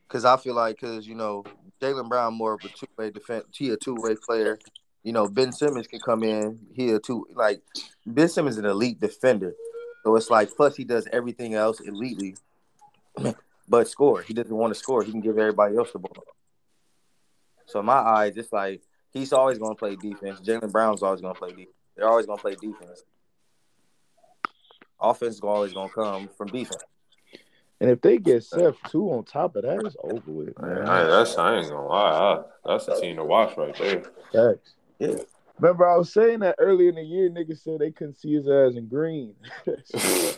because 0.07 0.25
I 0.25 0.37
feel 0.37 0.55
like 0.55 0.77
because 0.81 1.07
you 1.07 1.15
know 1.15 1.45
Jaylen 1.81 2.09
Brown 2.09 2.35
more 2.35 2.55
of 2.55 2.65
a 2.65 2.69
two 2.69 2.87
way 2.97 3.11
defense. 3.11 3.47
He 3.57 3.71
a 3.71 3.77
two 3.77 3.97
way 3.97 4.15
player. 4.15 4.59
You 5.03 5.13
know 5.13 5.29
Ben 5.29 5.51
Simmons 5.53 5.89
can 5.89 5.99
come 6.01 6.23
in. 6.23 6.61
He 6.75 6.91
a 6.91 7.01
two 7.01 7.27
like 7.35 7.63
Ben 8.07 8.29
Simmons 8.29 8.57
is 8.57 8.59
an 8.61 8.67
elite 8.67 9.01
defender. 9.01 9.55
So 10.05 10.15
it's 10.17 10.31
like 10.31 10.55
plus 10.57 10.77
he 10.77 10.85
does 10.85 11.09
everything 11.13 11.55
else 11.55 11.81
elitely, 11.81 12.37
but 13.69 13.89
score. 13.89 14.23
He 14.23 14.35
doesn't 14.35 14.55
want 14.55 14.73
to 14.75 14.79
score. 14.79 15.03
He 15.03 15.11
can 15.11 15.21
give 15.21 15.39
everybody 15.39 15.77
else 15.77 15.93
the 15.93 15.99
ball. 15.99 16.25
So 17.67 17.81
in 17.81 17.87
my 17.87 17.95
eyes, 17.95 18.37
it's 18.37 18.53
like 18.53 18.83
he's 19.13 19.33
always 19.33 19.59
gonna 19.59 19.75
play 19.75 19.97
defense. 19.97 20.41
Jaylen 20.41 20.73
Brown's 20.73 21.03
always 21.03 21.21
gonna 21.21 21.35
play 21.35 21.51
defense. 21.51 21.77
They're 21.97 22.09
always 22.09 22.27
gonna 22.27 22.41
play 22.41 22.55
defense. 22.55 23.05
Offense 25.01 25.37
is 25.37 25.41
always 25.41 25.73
gonna 25.73 25.89
come 25.89 26.29
from 26.37 26.49
defense. 26.49 26.83
And 27.81 27.91
if 27.91 28.01
they 28.01 28.19
get 28.19 28.45
Seth 28.45 28.77
too 28.91 29.09
on 29.11 29.25
top 29.25 29.57
of 29.57 29.65
that, 29.65 29.85
it's 29.85 29.97
over 30.05 30.31
with, 30.31 30.59
man. 30.61 30.87
I, 30.87 31.03
that's 31.03 31.37
I 31.37 31.57
ain't 31.57 31.69
gonna 31.69 31.87
lie. 31.87 32.11
I, 32.11 32.43
that's 32.65 32.87
a 32.87 33.01
team 33.01 33.17
to 33.17 33.25
watch 33.25 33.57
right 33.57 33.77
there. 33.77 34.03
Facts. 34.33 34.75
Yeah. 35.01 35.17
Remember, 35.59 35.89
I 35.89 35.97
was 35.97 36.13
saying 36.13 36.41
that 36.41 36.57
earlier 36.59 36.89
in 36.89 36.95
the 36.95 37.03
year, 37.03 37.29
niggas 37.29 37.63
said 37.63 37.81
they 37.81 37.91
couldn't 37.91 38.15
see 38.15 38.35
his 38.35 38.49
ass 38.49 38.75
in 38.77 38.87
green. 38.89 39.35
yeah, 39.67 40.33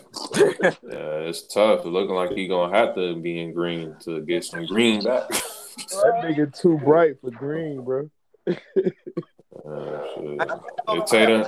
it's 1.21 1.47
tough. 1.47 1.85
Looking 1.85 2.15
like 2.15 2.31
he 2.31 2.47
gonna 2.47 2.75
have 2.75 2.95
to 2.95 3.15
be 3.15 3.39
in 3.39 3.53
green 3.53 3.95
to 4.01 4.21
get 4.21 4.43
some 4.43 4.65
green 4.65 5.03
back. 5.03 5.29
that 5.29 6.21
nigga 6.23 6.59
too 6.59 6.79
bright 6.79 7.21
for 7.21 7.29
green, 7.31 7.83
bro. 7.83 8.09
Uh, 8.47 10.03
shit. 10.13 10.41
If 10.89 11.05
Tatum, 11.05 11.43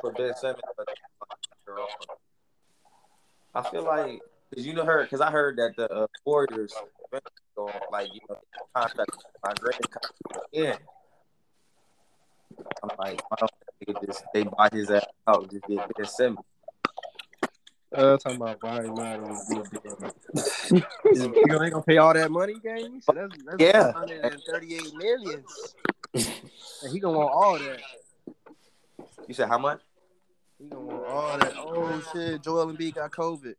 for 0.00 0.12
Ben 0.12 0.34
Simmons, 0.34 0.60
I 3.54 3.62
feel 3.70 3.84
like 3.84 4.20
because 4.48 4.66
you 4.66 4.74
know 4.74 4.84
her 4.84 5.02
because 5.02 5.20
I 5.20 5.30
heard 5.30 5.56
that 5.58 5.74
the 5.76 5.90
uh, 5.90 6.06
Warriors 6.24 6.72
like 7.90 8.08
you 8.12 8.20
know 8.28 8.36
contract 8.74 9.10
my 9.44 9.52
great 9.60 9.80
yeah. 10.52 10.76
I'm 12.82 12.90
like, 12.98 13.20
why 13.30 13.36
don't 13.40 13.50
they 13.86 14.06
just 14.06 14.24
they 14.34 14.44
buy 14.44 14.68
his 14.72 14.90
ass 14.90 15.06
out 15.26 15.50
just 15.50 15.66
get 15.66 15.96
Ben 15.96 16.06
Simmons? 16.06 16.44
Uh, 17.92 18.16
talking 18.18 18.36
about 18.36 18.62
why 18.62 18.84
he 18.84 18.88
might 18.90 19.14
as 19.14 19.20
well 19.48 19.66
be 20.70 20.80
You 21.12 21.46
know 21.46 21.58
they 21.58 21.70
gonna 21.70 21.82
pay 21.82 21.96
all 21.96 22.14
that 22.14 22.30
money, 22.30 22.60
gang? 22.62 23.00
So 23.00 23.12
that's, 23.12 23.32
that's 23.44 23.60
Yeah. 23.60 23.90
138 23.92 24.94
millions. 24.94 25.74
And 26.14 26.92
he 26.92 27.00
gonna 27.00 27.18
want 27.18 27.32
all 27.32 27.58
that. 27.58 27.80
You 29.26 29.34
said 29.34 29.48
how 29.48 29.58
much? 29.58 29.80
He 30.58 30.68
gonna 30.68 30.84
want 30.84 31.04
all 31.06 31.38
that. 31.38 31.52
Oh 31.56 32.00
shit, 32.12 32.42
Joel 32.42 32.66
Embiid 32.72 32.94
got 32.94 33.10
COVID. 33.10 33.54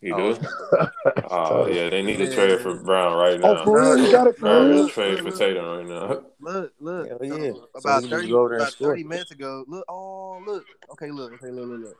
He 0.00 0.12
Oh. 0.12 0.34
do? 0.34 0.38
Oh 1.30 1.66
yeah, 1.66 1.90
they 1.90 2.02
need 2.02 2.16
to 2.18 2.32
trade 2.34 2.60
for 2.60 2.74
Brown 2.74 3.16
right 3.16 3.38
now. 3.40 3.60
Oh, 3.60 3.64
for 3.64 3.80
real? 3.80 3.98
You 4.06 4.10
got 4.12 4.26
it 4.26 4.36
for 4.38 4.48
Or 4.48 4.66
real? 4.68 4.88
trade 4.88 5.20
for 5.20 5.30
Tatum 5.30 5.64
right 5.64 5.86
now. 5.86 6.22
Look, 6.40 6.72
look. 6.78 7.08
Hell 7.08 7.18
yeah. 7.22 7.50
So, 7.52 7.68
So 7.74 7.78
about 7.80 8.04
thirty, 8.04 8.28
go 8.28 8.40
over 8.40 8.48
there 8.50 8.58
and 8.58 8.62
about 8.68 8.74
thirty 8.74 9.04
minutes 9.04 9.30
ago. 9.32 9.64
Look, 9.66 9.84
oh 9.88 10.40
look. 10.46 10.64
Okay, 10.92 11.10
look. 11.10 11.32
Okay, 11.34 11.50
look, 11.50 11.68
look, 11.68 11.80
look. 11.80 11.96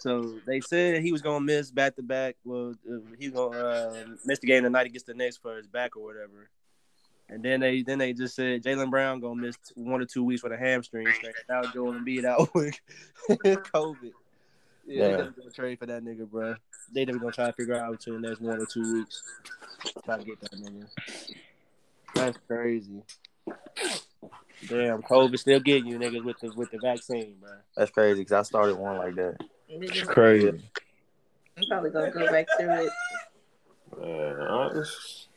So 0.00 0.38
they 0.46 0.60
said 0.60 1.02
he 1.02 1.12
was 1.12 1.22
gonna 1.22 1.44
miss 1.44 1.70
back 1.70 1.94
to 1.96 2.02
back. 2.02 2.36
Well, 2.44 2.74
uh, 2.90 2.96
he 3.18 3.28
was 3.28 3.34
gonna 3.38 3.58
uh, 3.58 4.04
miss 4.24 4.38
the 4.38 4.46
game 4.46 4.62
the 4.64 4.70
night 4.70 4.86
he 4.86 4.92
gets 4.92 5.04
the 5.04 5.14
Knicks 5.14 5.36
for 5.36 5.56
his 5.56 5.66
back 5.66 5.96
or 5.96 6.02
whatever. 6.04 6.48
And 7.28 7.42
then 7.44 7.60
they 7.60 7.82
then 7.82 7.98
they 7.98 8.12
just 8.12 8.34
said 8.34 8.62
Jaylen 8.64 8.90
Brown 8.90 9.20
gonna 9.20 9.40
miss 9.40 9.56
one 9.74 10.00
or 10.00 10.06
two 10.06 10.24
weeks 10.24 10.42
with 10.42 10.52
a 10.52 10.56
hamstring. 10.56 11.06
Now 11.48 11.62
Joel 11.72 11.92
Embiid 11.94 12.24
out 12.24 12.52
with 12.54 12.74
COVID. 13.28 14.12
Yeah, 14.86 14.96
Yeah. 14.96 15.06
they 15.06 15.10
definitely 15.12 15.42
gonna 15.42 15.50
trade 15.50 15.78
for 15.78 15.86
that 15.86 16.02
nigga, 16.02 16.28
bro. 16.28 16.54
They 16.92 17.04
definitely 17.04 17.20
gonna 17.20 17.32
try 17.32 17.46
to 17.46 17.52
figure 17.52 17.74
out 17.76 17.92
between 17.92 18.20
the 18.22 18.28
next 18.28 18.40
one 18.40 18.60
or 18.60 18.66
two 18.66 18.92
weeks. 18.94 19.22
Try 20.04 20.18
to 20.18 20.24
get 20.24 20.40
that 20.40 20.52
nigga. 20.54 20.86
That's 22.14 22.38
crazy. 22.48 23.02
Damn, 24.68 25.00
COVID 25.02 25.38
still 25.38 25.60
getting 25.60 25.86
you 25.86 25.98
niggas 25.98 26.24
with 26.24 26.38
the 26.40 26.52
with 26.54 26.70
the 26.70 26.78
vaccine, 26.78 27.36
bro. 27.40 27.50
That's 27.76 27.90
crazy 27.90 28.20
because 28.22 28.32
I 28.32 28.42
started 28.42 28.76
one 28.76 28.98
like 28.98 29.14
that. 29.14 29.36
It's 29.70 30.02
crazy. 30.02 30.48
I'm 31.56 31.64
probably 31.68 31.90
gonna 31.90 32.10
go 32.10 32.26
back 32.30 32.46
through 32.58 32.70
it. 32.86 32.92
Man, 34.00 34.40
I 34.40 34.68
just- 34.74 35.28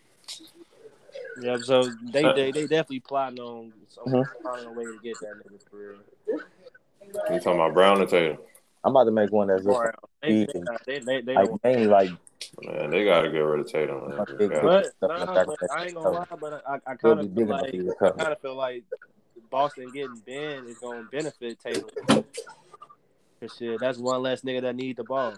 Yeah, 1.41 1.57
so 1.61 1.83
they 2.11 2.21
they, 2.33 2.51
they 2.51 2.61
definitely 2.67 2.99
plotting 3.01 3.39
on 3.39 3.73
some 3.89 4.25
finding 4.43 4.67
a 4.67 4.71
way 4.71 4.85
to 4.85 4.97
get 5.03 5.15
that 5.21 5.35
nigga 5.37 5.69
for 5.69 5.77
real. 5.77 6.39
you 7.31 7.39
talking 7.39 7.53
about 7.59 7.73
Brown 7.73 8.01
or 8.01 8.05
Tatum? 8.05 8.37
I'm 8.83 8.91
about 8.91 9.05
to 9.05 9.11
make 9.11 9.31
one 9.31 9.47
that's 9.47 9.63
just 9.63 9.75
Or, 9.75 9.93
they, 10.21 10.29
Easy. 10.29 10.63
they, 10.85 10.99
they, 10.99 11.21
they, 11.21 11.33
like 11.35 11.47
don't- 11.47 11.63
mainly 11.63 11.87
like 11.87 12.09
Man, 12.61 12.89
they 12.89 13.05
gotta 13.05 13.29
get 13.31 13.39
rid 13.39 13.61
of 13.61 13.67
Tatum. 13.71 14.09
Man. 14.09 14.19
Okay, 14.19 14.47
Yeah. 14.53 14.61
but, 14.61 14.85
nah, 15.01 15.45
but. 15.45 15.57
I 15.71 15.85
ain't 15.85 15.93
gonna 15.95 16.09
lie, 16.09 16.25
but 16.39 16.63
I, 16.67 16.75
I 16.85 16.95
kind 16.95 17.19
of 17.21 17.33
feel 17.33 17.47
like 17.47 17.73
I 18.01 18.09
kind 18.11 18.31
of 18.33 18.41
feel 18.41 18.55
like 18.55 18.83
Boston 19.49 19.89
getting 19.93 20.17
Ben 20.25 20.65
is 20.67 20.77
gonna 20.79 21.03
benefit 21.11 21.57
Taylor. 21.61 22.23
Cause 23.43 23.57
shit, 23.57 23.77
that's 23.79 23.97
one 23.97 24.21
less 24.21 24.41
nigga 24.41 24.61
that 24.61 24.75
need 24.75 24.95
the 24.95 25.03
ball. 25.03 25.33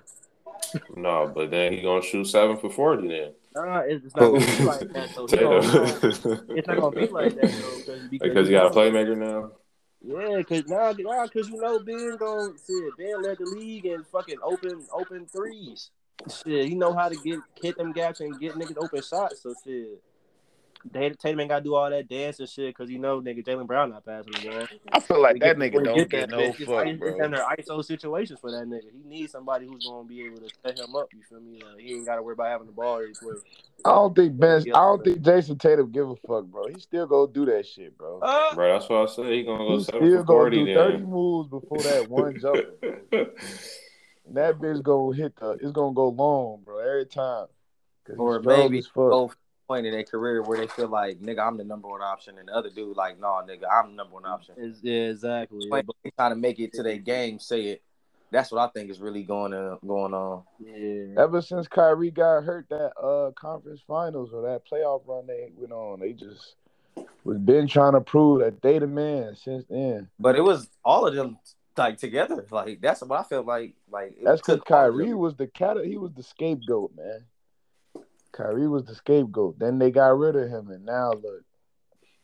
No, 0.95 1.31
but 1.33 1.49
then 1.49 1.73
he 1.73 1.81
gonna 1.81 2.03
shoot 2.03 2.25
seven 2.25 2.55
for 2.55 2.69
forty 2.69 3.07
then. 3.07 3.31
Nah, 3.55 3.79
it's, 3.79 4.05
it's 4.05 4.15
not 4.15 4.31
gonna 4.31 4.45
be 4.45 4.63
like 4.63 4.93
that 4.93 5.09
though. 5.15 5.25
He 5.27 5.37
gonna, 5.37 5.61
he 5.63 5.71
gonna- 5.71 6.45
it's 6.55 6.67
not 6.67 6.79
gonna 6.79 6.95
be 6.95 7.07
like 7.07 7.35
that 7.35 7.51
though. 7.51 7.93
Cause, 7.93 8.07
because 8.11 8.47
you 8.49 8.55
got 8.55 8.67
a 8.71 8.79
playmaker 8.79 9.17
now. 9.17 9.51
Yeah, 10.07 10.43
cause 10.43 10.65
now, 10.67 10.93
cause 11.27 11.49
you 11.49 11.59
know 11.59 11.79
Ben 11.79 12.15
going 12.17 12.53
shit. 12.67 12.95
Ben 12.97 13.23
led 13.23 13.39
the 13.39 13.45
league 13.45 13.87
in 13.87 14.03
fucking 14.03 14.37
open, 14.43 14.85
open 14.93 15.25
threes. 15.25 15.89
Shit, 16.29 16.69
he 16.69 16.75
know 16.75 16.93
how 16.93 17.09
to 17.09 17.15
get 17.15 17.39
hit 17.59 17.75
them 17.77 17.91
gaps 17.91 18.19
and 18.19 18.39
get 18.39 18.53
niggas 18.53 18.77
open 18.77 19.01
shots. 19.01 19.41
So 19.41 19.55
shit, 19.63 19.99
Tatum 20.93 21.17
Tatum 21.17 21.39
ain't 21.41 21.49
got 21.49 21.57
to 21.59 21.63
do 21.63 21.75
all 21.75 21.89
that 21.89 22.07
dance 22.07 22.39
and 22.39 22.47
shit 22.49 22.67
because 22.75 22.89
you 22.89 22.99
know 22.99 23.21
nigga 23.21 23.43
Jaylen 23.45 23.67
Brown 23.67 23.89
not 23.89 24.05
passing 24.05 24.33
the 24.33 24.49
ball. 24.49 24.67
I 24.91 24.99
feel 24.99 25.21
like 25.21 25.39
that 25.39 25.57
nigga 25.57 25.83
don't 25.83 25.95
get 25.95 26.11
that 26.11 26.29
no 26.29 26.39
bitch, 26.39 26.59
it's, 26.59 26.65
fuck, 26.65 26.85
it's, 26.85 26.99
bro. 26.99 27.09
It's 27.11 27.21
under 27.21 27.43
ISO 27.57 27.83
situations 27.83 28.39
for 28.39 28.51
that 28.51 28.67
nigga. 28.67 28.91
He 28.93 29.03
needs 29.03 29.31
somebody 29.31 29.65
who's 29.65 29.83
gonna 29.83 30.07
be 30.07 30.23
able 30.25 30.37
to 30.37 30.49
set 30.63 30.77
him 30.77 30.95
up. 30.95 31.09
You 31.13 31.21
feel 31.27 31.39
me? 31.39 31.61
Like, 31.63 31.81
he 31.81 31.95
ain't 31.95 32.05
got 32.05 32.15
to 32.15 32.21
worry 32.23 32.33
about 32.33 32.47
having 32.49 32.67
the 32.67 32.73
ball 32.73 32.95
every 32.97 33.13
play. 33.13 33.33
I 33.83 33.89
don't 33.89 34.15
think 34.15 34.37
Ben. 34.39 34.61
I 34.73 34.79
don't 34.79 35.03
think 35.03 35.19
Jayson 35.21 35.59
Tatum 35.59 35.91
give 35.91 36.09
a 36.09 36.15
fuck, 36.15 36.45
bro. 36.45 36.67
He 36.67 36.79
still 36.79 37.05
go 37.07 37.27
do 37.27 37.45
that 37.45 37.67
shit, 37.67 37.97
bro. 37.97 38.19
Uh, 38.19 38.55
Bro, 38.55 38.73
that's 38.73 38.89
what 38.89 39.09
I 39.09 39.11
said. 39.13 39.25
He 39.25 39.43
gonna 39.43 39.63
go 39.65 39.77
He 39.77 39.83
seven 39.83 39.99
still 40.01 40.17
for 40.19 40.23
gonna 40.23 40.39
forty 40.39 40.65
do 40.65 40.73
thirty 40.73 40.97
then. 40.97 41.05
moves 41.09 41.49
before 41.49 41.83
that 41.83 42.07
one 42.09 42.39
jumper. 42.39 42.75
Bro. 43.11 43.25
And 44.27 44.37
that 44.37 44.57
bitch 44.57 44.81
gonna 44.81 45.15
hit 45.15 45.35
the. 45.35 45.51
It's 45.51 45.71
gonna 45.71 45.93
go 45.93 46.07
long, 46.09 46.61
bro. 46.65 46.79
Every 46.79 47.05
time. 47.05 47.45
'Cause 48.05 48.15
or 48.17 48.37
he's 48.37 48.41
strong 48.43 48.57
maybe 48.59 48.77
as 48.79 48.87
fuck. 48.87 48.95
go 48.95 49.31
point 49.67 49.85
in 49.85 49.93
their 49.93 50.03
career 50.03 50.41
where 50.41 50.57
they 50.57 50.67
feel 50.67 50.87
like 50.87 51.19
nigga 51.21 51.45
I'm 51.45 51.57
the 51.57 51.63
number 51.63 51.87
one 51.87 52.01
option 52.01 52.37
and 52.37 52.47
the 52.47 52.53
other 52.53 52.69
dude 52.69 52.95
like 52.95 53.19
no 53.19 53.27
nigga 53.47 53.63
I'm 53.71 53.91
the 53.91 53.95
number 53.95 54.13
one 54.13 54.25
option. 54.25 54.55
is- 54.57 54.79
yeah, 54.81 55.09
exactly. 55.09 55.67
But 55.69 55.85
they 56.03 56.11
trying 56.11 56.31
to 56.31 56.35
make 56.35 56.59
it 56.59 56.73
to 56.73 56.83
their 56.83 56.97
game, 56.97 57.39
say 57.39 57.65
it. 57.67 57.81
That's 58.31 58.51
what 58.51 58.59
I 58.59 58.67
think 58.71 58.89
is 58.89 58.99
really 58.99 59.23
going 59.23 59.53
on. 59.53 59.79
Going 59.85 60.13
on. 60.13 60.43
yeah. 60.59 61.21
Ever 61.21 61.41
since 61.41 61.67
Kyrie 61.67 62.11
got 62.11 62.43
hurt 62.43 62.67
that 62.69 62.91
uh 62.99 63.31
conference 63.31 63.81
finals 63.87 64.31
or 64.33 64.41
that 64.43 64.63
playoff 64.69 65.01
run 65.07 65.27
they 65.27 65.51
went 65.55 65.71
on, 65.71 65.99
they 65.99 66.13
just 66.13 66.55
was 67.23 67.37
been 67.37 67.67
trying 67.67 67.93
to 67.93 68.01
prove 68.01 68.39
that 68.39 68.61
they 68.61 68.79
the 68.79 68.87
man 68.87 69.35
since 69.35 69.65
then. 69.69 70.09
But 70.19 70.35
it 70.35 70.41
was 70.41 70.69
all 70.83 71.07
of 71.07 71.15
them 71.15 71.37
like 71.77 71.97
together. 71.97 72.45
Like 72.49 72.81
that's 72.81 73.01
what 73.01 73.19
I 73.19 73.23
felt 73.23 73.45
like. 73.45 73.75
Like 73.89 74.15
That's 74.23 74.41
because 74.41 74.57
took 74.57 74.65
Kyrie 74.65 75.13
was 75.13 75.35
the 75.35 75.47
cat. 75.47 75.77
He 75.83 75.97
was 75.97 76.11
the 76.13 76.23
scapegoat, 76.23 76.91
man. 76.95 77.25
Kyrie 78.35 78.67
was 78.67 78.83
the 78.83 78.95
scapegoat. 78.95 79.57
Then 79.59 79.79
they 79.79 79.91
got 79.91 80.17
rid 80.17 80.35
of 80.35 80.49
him, 80.49 80.69
and 80.69 80.85
now 80.85 81.11
look, 81.11 81.43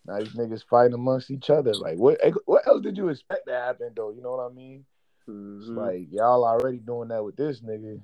now 0.05 0.19
these 0.19 0.33
niggas 0.33 0.65
fighting 0.69 0.93
amongst 0.93 1.31
each 1.31 1.49
other. 1.49 1.73
Like, 1.73 1.97
what? 1.97 2.19
What 2.45 2.67
else 2.67 2.81
did 2.81 2.97
you 2.97 3.09
expect 3.09 3.47
to 3.47 3.53
happen, 3.53 3.91
though? 3.95 4.11
You 4.11 4.21
know 4.21 4.31
what 4.31 4.51
I 4.51 4.53
mean? 4.53 4.85
It's 5.27 5.69
Mhm. 5.69 5.77
like 5.77 6.11
y'all 6.11 6.43
already 6.43 6.79
doing 6.79 7.09
that 7.09 7.23
with 7.23 7.35
this 7.35 7.61
nigga. 7.61 8.01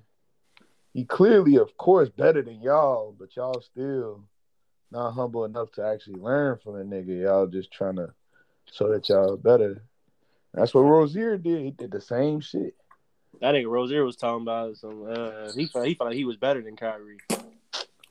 He 0.94 1.04
clearly, 1.04 1.58
of 1.58 1.76
course, 1.78 2.10
better 2.10 2.42
than 2.42 2.62
y'all, 2.62 3.14
but 3.18 3.36
y'all 3.36 3.62
still 3.62 4.24
not 4.90 5.12
humble 5.12 5.44
enough 5.44 5.72
to 5.74 5.86
actually 5.86 6.20
learn 6.20 6.58
from 6.60 6.78
the 6.78 6.84
nigga. 6.84 7.24
Y'all 7.24 7.48
just 7.48 7.72
trying 7.72 7.98
to 7.98 8.14
show 8.72 8.90
that 8.90 9.10
y'all 9.10 9.36
better. 9.36 9.84
That's 10.54 10.74
what 10.74 10.82
Rozier 10.82 11.38
did. 11.38 11.62
He 11.62 11.72
did 11.72 11.92
the 11.92 12.02
same 12.02 12.40
shit. 12.40 12.76
That 13.42 13.54
nigga 13.54 13.70
Rozier 13.70 14.06
was 14.06 14.16
talking 14.16 14.44
about 14.44 14.78
some. 14.78 15.04
Uh, 15.08 15.52
he 15.52 15.66
felt 15.68 15.86
he 15.86 15.94
felt 15.94 16.10
like 16.10 16.16
he 16.18 16.26
was 16.26 16.38
better 16.38 16.62
than 16.62 16.76
Kyrie. 16.76 17.18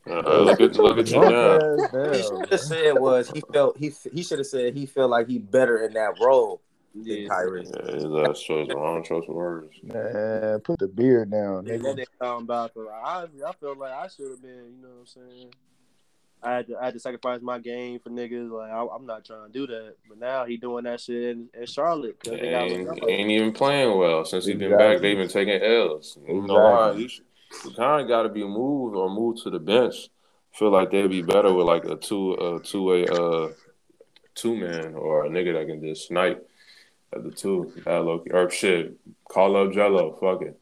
Uh, 0.09 0.39
look 0.41 0.61
at 0.61 0.75
look 0.77 0.99
at 0.99 1.09
you 1.09 1.21
now. 1.21 1.57
ass 1.57 1.91
He 1.91 2.23
should 2.23 2.51
have 2.51 2.61
said 2.61 2.93
was 2.93 3.29
he 3.31 3.43
felt 3.53 3.77
he 3.77 3.93
he 4.13 4.23
should 4.23 4.39
have 4.39 4.47
said 4.47 4.75
he 4.77 4.87
felt 4.87 5.11
like 5.11 5.29
he 5.29 5.39
better 5.39 5.85
in 5.85 5.95
that 5.95 6.21
role 6.21 6.63
than 6.95 7.05
Yeah, 7.05 7.29
Kyrie. 7.29 7.67
Yeah, 7.67 7.93
his 7.93 8.05
ass 8.05 8.41
chose 8.41 8.69
the 8.69 8.77
wrong 8.77 9.03
choice 9.03 9.25
of 9.29 9.35
words. 9.35 9.75
Man, 9.83 10.61
put 10.61 10.79
the 10.79 10.87
beard 10.89 11.31
down, 11.31 11.67
Yeah, 11.67 11.77
that 11.79 11.83
nigga. 11.83 11.99
nigga 11.99 12.19
talking 12.21 12.45
about. 12.45 12.73
So 12.75 12.89
I 12.89 13.27
I 13.47 13.53
felt 13.61 13.79
like 13.79 13.93
I 13.93 14.07
should 14.09 14.31
have 14.31 14.43
been. 14.43 14.77
You 14.77 14.83
know 14.83 14.89
what 14.89 15.01
I'm 15.01 15.07
saying? 15.07 15.55
I 16.43 16.53
had 16.53 16.67
to 16.69 16.77
I 16.77 16.85
had 16.85 16.95
to 16.95 17.01
sacrifice 17.01 17.41
my 17.41 17.59
game 17.59 17.99
for 17.99 18.11
niggas. 18.11 18.51
Like 18.51 18.71
I, 18.71 18.87
I'm 18.95 19.07
not 19.07 19.25
trying 19.25 19.51
to 19.51 19.53
do 19.53 19.67
that. 19.67 19.95
But 20.09 20.19
now 20.19 20.45
he 20.45 20.57
doing 20.57 20.85
that 20.85 21.01
shit 21.01 21.31
in, 21.31 21.49
in 21.59 21.67
Charlotte. 21.67 22.21
'cause 22.23 22.35
they 22.39 22.55
Ain't, 22.55 22.89
ain't 23.09 23.31
even 23.31 23.53
playing 23.53 23.99
well 23.99 24.25
since 24.25 24.45
he 24.47 24.55
been 24.55 24.71
Exactly. 24.73 24.95
back. 24.95 25.03
They've 25.03 25.17
been 25.17 25.29
taking 25.29 25.61
L's. 25.61 26.17
You 26.29 26.35
know 26.43 26.43
Exactly. 26.43 27.03
why? 27.03 27.09
You, 27.65 27.71
kind 27.73 28.03
of 28.03 28.09
got 28.09 28.23
to 28.23 28.29
be 28.29 28.45
moved 28.45 28.97
or 28.97 29.11
moved 29.11 29.43
to 29.43 29.51
the 29.51 29.59
bench. 29.59 30.09
Feel 30.53 30.71
like 30.71 30.91
they'd 30.91 31.09
be 31.09 31.23
better 31.23 31.53
with 31.53 31.67
like 31.67 31.85
a 31.85 31.97
two 31.97 32.33
a 32.33 32.61
two 32.61 32.83
way 32.83 33.07
uh 33.07 33.49
two 34.35 34.57
man 34.57 34.95
or 34.95 35.27
a 35.27 35.29
nigga 35.29 35.53
that 35.53 35.67
can 35.67 35.83
just 35.83 36.09
snipe 36.09 36.49
at 37.13 37.25
the 37.25 37.31
two. 37.31 37.73
Low 37.85 38.25
or 38.31 38.51
shit. 38.51 38.97
Call 39.29 39.57
up 39.57 39.73
Jello. 39.73 40.17
Fuck 40.21 40.43
it. 40.43 40.61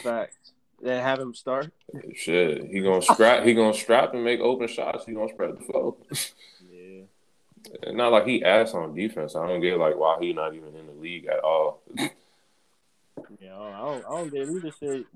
Fact. 0.00 0.34
Then 0.80 1.02
have 1.02 1.20
him 1.20 1.34
start. 1.34 1.70
Shit. 2.14 2.64
He 2.66 2.80
gonna 2.80 3.02
strap. 3.02 3.44
He 3.44 3.54
gonna 3.54 3.74
strap 3.74 4.14
and 4.14 4.24
make 4.24 4.40
open 4.40 4.68
shots. 4.68 5.04
He 5.04 5.12
gonna 5.12 5.32
spread 5.32 5.56
the 5.58 5.64
flow. 5.64 5.96
Yeah. 6.70 7.92
Not 7.92 8.10
like 8.10 8.26
he 8.26 8.42
ass 8.44 8.74
on 8.74 8.94
defense. 8.94 9.36
I 9.36 9.46
don't 9.46 9.60
get 9.60 9.78
like 9.78 9.96
why 9.96 10.18
he 10.20 10.32
not 10.32 10.54
even 10.54 10.74
in 10.74 10.86
the 10.86 10.92
league 10.92 11.26
at 11.26 11.40
all. 11.40 11.82
Yeah. 13.40 13.58
I 13.58 13.78
don't. 13.78 14.04
I 14.04 14.08
don't 14.08 14.32
get 14.32 14.48
it 14.48 14.50
either. 14.50 14.72
Shit. 14.80 15.06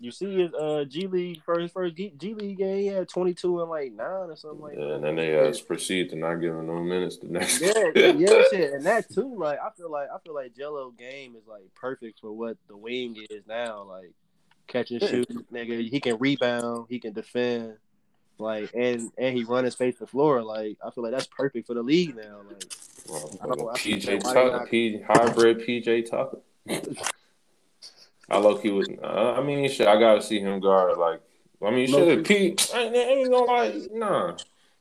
You 0.00 0.12
see 0.12 0.32
his 0.42 0.54
uh 0.54 0.84
G 0.84 1.06
League 1.08 1.42
first 1.44 1.74
first 1.74 1.96
G 1.96 2.12
G 2.16 2.32
League 2.34 2.58
game. 2.58 2.78
He 2.78 2.86
had 2.86 3.08
22 3.08 3.60
and 3.62 3.68
like 3.70 3.92
nine 3.92 4.06
or 4.30 4.36
something 4.36 4.60
like 4.60 4.76
that. 4.76 4.92
and 4.94 5.02
then 5.04 5.16
they 5.16 5.36
uh, 5.36 5.52
proceed 5.66 6.10
to 6.10 6.16
not 6.16 6.36
give 6.36 6.54
him 6.54 6.68
no 6.68 6.80
minutes 6.80 7.16
the 7.16 7.26
next. 7.26 7.60
Yeah, 7.60 7.72
yeah, 8.16 8.42
shit, 8.50 8.72
and 8.74 8.84
that 8.86 9.10
too. 9.12 9.34
Like, 9.36 9.58
I 9.60 9.70
feel 9.76 9.90
like 9.90 10.08
I 10.14 10.18
feel 10.24 10.34
like 10.34 10.54
Jello 10.56 10.92
game 10.96 11.34
is 11.34 11.46
like 11.48 11.64
perfect 11.74 12.20
for 12.20 12.30
what 12.30 12.56
the 12.68 12.76
wing 12.76 13.16
is 13.28 13.42
now. 13.48 13.82
Like, 13.88 14.12
catch 14.68 14.92
and 14.92 15.02
shoot, 15.02 15.28
nigga. 15.52 15.88
He 15.90 15.98
can 15.98 16.16
rebound, 16.18 16.86
he 16.88 17.00
can 17.00 17.12
defend, 17.12 17.74
like, 18.38 18.70
and 18.74 19.10
and 19.18 19.36
he 19.36 19.42
run 19.42 19.64
his 19.64 19.74
face 19.74 19.96
the 19.98 20.06
floor. 20.06 20.44
Like, 20.44 20.76
I 20.86 20.90
feel 20.92 21.02
like 21.02 21.12
that's 21.12 21.26
perfect 21.26 21.66
for 21.66 21.74
the 21.74 21.82
league 21.82 22.14
now. 22.14 22.42
Like, 22.48 22.72
I 23.42 23.46
don't- 23.46 23.68
I 23.68 23.72
PJ 23.78 24.06
don't 24.06 24.24
why 24.24 24.32
Tucker, 24.34 24.66
P, 24.66 25.00
hybrid 25.00 25.58
PJ 25.66 26.08
Tucker. 26.08 26.38
I 28.28 28.38
low 28.38 28.56
key 28.58 28.70
would. 28.70 28.98
Uh, 29.02 29.34
I 29.38 29.42
mean, 29.42 29.68
shit. 29.70 29.86
I 29.88 29.98
gotta 29.98 30.20
see 30.22 30.40
him 30.40 30.60
guard. 30.60 30.98
Like, 30.98 31.20
I 31.64 31.70
mean, 31.70 31.90
Low 31.90 32.04
shit. 32.06 32.26
Pete, 32.26 32.70
I 32.74 32.80
ain't, 32.82 32.94
ain't 32.96 33.30
gonna 33.30 33.44
lie. 33.46 33.80
Nah, 33.92 34.36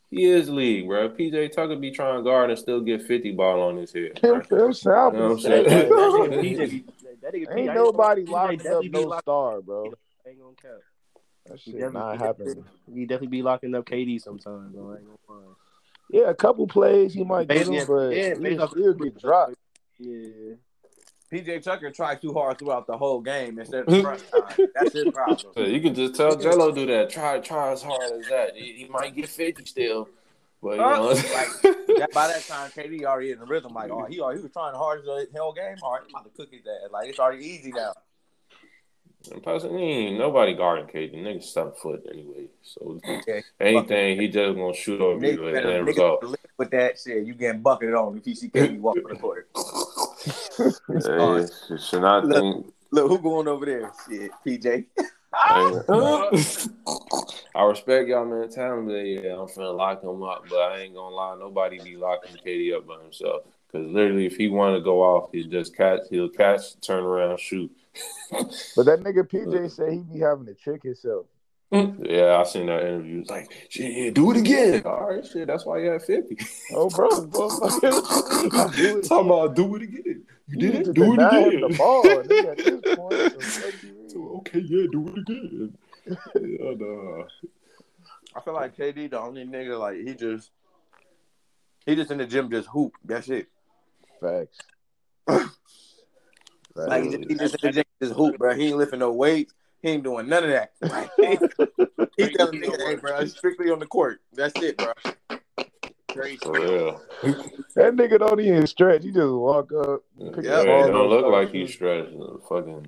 he 0.09 0.25
is 0.25 0.49
league, 0.49 0.87
bro. 0.87 1.09
PJ 1.09 1.51
Tucker 1.53 1.75
be 1.75 1.91
trying 1.91 2.17
to 2.17 2.23
guard 2.23 2.49
and 2.49 2.59
still 2.59 2.81
get 2.81 3.03
fifty 3.03 3.31
ball 3.31 3.61
on 3.61 3.77
his 3.77 3.91
head. 3.93 4.15
Kim 4.15 4.35
bro. 4.35 4.43
Phil 4.43 4.73
South 4.73 5.13
You 5.13 5.19
know 5.19 5.25
what 5.29 5.33
I'm 5.35 5.39
saying? 5.39 5.69
saying, 5.69 5.89
That 5.89 5.97
nigga 6.29 6.41
PJ 6.43 6.69
be- 6.69 6.85
that 7.21 7.33
nigga 7.33 7.55
Ain't 7.57 7.73
nobody 7.73 8.23
PJ 8.25 8.29
locking 8.29 8.59
up 8.59 8.63
definitely 8.63 8.87
be 8.89 8.99
no 9.01 9.07
locking- 9.07 9.21
star, 9.21 9.61
bro. 9.61 9.83
Ain't 10.27 10.39
gonna 10.39 10.53
count. 10.61 10.81
That 11.47 11.59
shit 11.59 11.73
definitely- 11.79 11.99
not 11.99 12.17
he 12.17 12.23
happening. 12.23 12.65
He 12.93 13.05
definitely 13.05 13.27
be 13.37 13.41
locking 13.41 13.75
up 13.75 13.85
KD 13.85 14.21
sometimes. 14.21 14.75
Though. 14.75 14.91
I 14.91 14.95
ain't 14.97 15.05
gonna 15.27 15.39
lie. 15.39 15.53
Yeah, 16.09 16.29
a 16.29 16.35
couple 16.35 16.67
plays 16.67 17.13
he 17.13 17.23
might 17.23 17.47
get 17.47 17.67
Yeah, 17.67 17.81
him, 17.81 17.87
but 17.87 18.09
yeah, 18.15 18.33
he 18.35 18.39
based 18.41 18.61
off- 18.61 18.71
still 18.71 18.93
get 18.93 19.19
dropped. 19.19 19.55
Yeah. 19.99 20.55
PJ 21.31 21.63
Tucker 21.63 21.91
tried 21.91 22.21
too 22.21 22.33
hard 22.33 22.57
throughout 22.57 22.87
the 22.87 22.97
whole 22.97 23.19
game 23.19 23.59
instead 23.59 23.87
of 23.87 24.03
crunch 24.03 24.21
time. 24.31 24.57
That's 24.73 24.93
his 24.93 25.05
problem. 25.13 25.53
You 25.57 25.81
can 25.81 25.93
just 25.93 26.15
tell 26.15 26.35
Jello 26.35 26.71
do 26.71 26.85
that. 26.85 27.09
Try, 27.09 27.39
try 27.39 27.71
as 27.71 27.81
hard 27.83 28.21
as 28.21 28.27
that. 28.29 28.55
He, 28.55 28.73
he 28.73 28.85
might 28.87 29.15
get 29.15 29.27
fifty 29.29 29.65
still, 29.65 30.07
but 30.61 30.77
you 30.79 30.83
Huh? 30.85 30.95
know. 30.95 31.07
Like 31.33 31.49
that, 31.97 32.11
by 32.13 32.27
that 32.27 32.47
time, 32.47 32.71
KD 32.71 33.03
already 33.03 33.31
in 33.31 33.39
the 33.39 33.45
rhythm. 33.45 33.73
Like, 33.73 33.91
oh, 33.91 34.05
he 34.05 34.21
already, 34.21 34.39
he 34.39 34.43
was 34.43 34.51
trying 34.53 34.75
hard 34.75 35.03
the 35.03 35.27
whole 35.37 35.53
game. 35.53 35.75
All 35.81 35.93
right, 35.93 36.01
I'm 36.05 36.09
about 36.09 36.23
to 36.25 36.29
cook 36.29 36.49
his 36.51 36.61
ass. 36.65 36.91
Like 36.91 37.09
it's 37.09 37.19
already 37.19 37.45
easy 37.45 37.71
now. 37.71 37.93
And 39.31 39.43
plus, 39.43 39.65
I 39.65 39.69
mean, 39.69 40.17
nobody 40.17 40.53
guarding 40.53 40.85
KD. 40.85 41.15
Nigga 41.15 41.43
seven 41.43 41.73
foot 41.81 42.05
anyway. 42.09 42.45
So 42.61 43.01
Okay. 43.09 43.43
anything, 43.59 44.21
he 44.21 44.27
just 44.29 44.55
gonna 44.55 44.73
shoot 44.73 45.01
over 45.01 45.25
you 45.25 45.37
Nigga 45.37 45.43
and 45.47 45.53
better, 45.55 45.67
then 45.67 45.81
nigga 45.81 45.87
result. 45.87 46.23
live 46.23 46.37
with 46.57 46.71
that 46.71 46.97
shit. 46.99 47.25
You 47.25 47.33
getting 47.33 47.61
bucketed 47.61 47.95
on 47.95 48.17
if 48.17 48.25
you 48.25 48.35
see 48.35 48.49
KD 48.49 48.79
walk 48.79 48.95
on 49.03 49.09
the 49.13 49.15
court. 49.19 49.49
Hey, 50.57 51.45
you 51.69 51.77
should 51.77 52.01
not 52.01 52.25
Look. 52.25 52.37
think. 52.37 52.73
Look, 52.91 53.09
who 53.09 53.19
going 53.19 53.47
over 53.47 53.65
there? 53.65 53.91
Shit, 54.07 54.31
PJ. 54.45 54.85
I 57.55 57.63
respect 57.63 58.07
y'all 58.07 58.25
mentality. 58.25 59.21
Yeah, 59.23 59.33
I'm 59.33 59.47
finna 59.47 59.75
lock 59.75 60.03
him 60.03 60.23
up, 60.23 60.45
but 60.49 60.57
I 60.57 60.79
ain't 60.79 60.93
gonna 60.95 61.15
lie. 61.15 61.35
Nobody 61.37 61.79
be 61.79 61.97
locking 61.97 62.37
KD 62.45 62.75
up 62.75 62.87
by 62.87 63.01
himself. 63.01 63.43
Because 63.67 63.87
literally, 63.87 64.25
if 64.25 64.37
he 64.37 64.47
want 64.47 64.75
to 64.75 64.81
go 64.81 65.01
off, 65.01 65.29
he 65.31 65.43
just 65.47 65.75
catch. 65.75 66.01
He'll 66.09 66.29
catch, 66.29 66.79
turn 66.81 67.03
around, 67.03 67.39
shoot. 67.39 67.71
But 68.75 68.85
that 68.85 68.99
nigga 69.01 69.27
PJ 69.29 69.71
said 69.71 69.91
he 69.91 69.99
be 69.99 70.19
having 70.19 70.45
to 70.45 70.53
trick 70.53 70.83
himself. 70.83 71.25
yeah, 71.71 72.37
I 72.37 72.43
seen 72.43 72.67
that 72.67 72.81
interview. 72.81 73.21
It's 73.21 73.29
like, 73.29 73.51
shit, 73.69 74.13
do 74.13 74.31
it 74.31 74.37
again. 74.37 74.83
All 74.85 75.09
right, 75.09 75.25
shit, 75.25 75.47
that's 75.47 75.65
why 75.65 75.79
you 75.79 75.89
had 75.91 76.03
fifty. 76.03 76.37
Oh, 76.71 76.89
bro, 76.89 77.09
motherfucker. 77.09 79.01
Talking 79.07 79.27
about 79.27 79.55
do 79.55 79.75
it 79.75 79.81
again. 79.81 80.23
You 80.47 80.59
You 80.59 80.59
did 80.59 80.73
need 80.73 80.87
it. 80.87 80.93
Do 80.93 81.13
it 81.13 81.13
again. 81.13 81.61
the 81.61 81.75
ball, 81.77 82.03
nigga, 82.03 82.51
at 82.51 82.57
this 82.57 82.81
point. 82.95 83.17
So 83.33 83.39
fuck 83.39 83.73
you 83.83 83.89
mean? 83.89 84.09
So, 84.09 84.37
okay, 84.37 84.59
yeah, 84.59 84.87
do 84.91 85.07
it 85.09 85.17
again. 85.17 85.77
yeah, 86.07 86.73
nah. 86.77 87.23
I 88.35 88.41
feel 88.41 88.53
like 88.53 88.77
KD 88.77 89.09
the 89.09 89.19
only 89.19 89.45
nigga 89.45 89.79
like 89.79 89.97
he 89.97 90.13
just 90.13 90.51
he 91.85 91.95
just 91.95 92.11
in 92.11 92.19
the 92.19 92.25
gym 92.25 92.49
just 92.49 92.67
hoop. 92.69 92.93
That's 93.03 93.29
it. 93.29 93.47
Facts. 94.21 94.57
Like 96.75 97.05
he 97.05 97.09
just, 97.09 97.29
he 97.29 97.35
just 97.35 97.55
in 97.55 97.59
the 97.63 97.71
gym 97.71 97.83
just 98.03 98.13
hoop, 98.13 98.37
bro. 98.37 98.53
He 98.53 98.67
ain't 98.67 98.77
lifting 98.77 98.99
no 98.99 99.11
weights. 99.11 99.51
He 99.81 99.89
ain't 99.89 100.03
doing 100.03 100.29
none 100.29 100.43
of 100.43 100.51
that. 100.51 100.73
Like, 100.79 101.09
he 102.17 102.29
telling 102.29 102.61
niggas, 102.61 102.85
hey, 102.85 102.95
bro, 102.97 103.17
it's 103.17 103.35
strictly 103.35 103.71
on 103.71 103.79
the 103.79 103.87
court. 103.87 104.21
That's 104.31 104.61
it, 104.61 104.77
bro. 104.77 104.93
Crazy. 106.17 106.37
For 106.37 106.51
real. 106.53 107.01
That 107.75 107.95
nigga 107.95 108.19
don't 108.19 108.39
even 108.39 108.67
stretch. 108.67 109.03
He 109.03 109.11
just 109.11 109.31
walk 109.31 109.71
up. 109.73 110.03
Pick 110.17 110.45
Yeah, 110.45 110.63
the 110.63 110.87
it 110.87 110.91
don't 110.91 111.09
look 111.09 111.25
like 111.31 111.51
he's 111.51 111.73
stretching. 111.73 112.19
The 112.19 112.39
fucking 112.49 112.87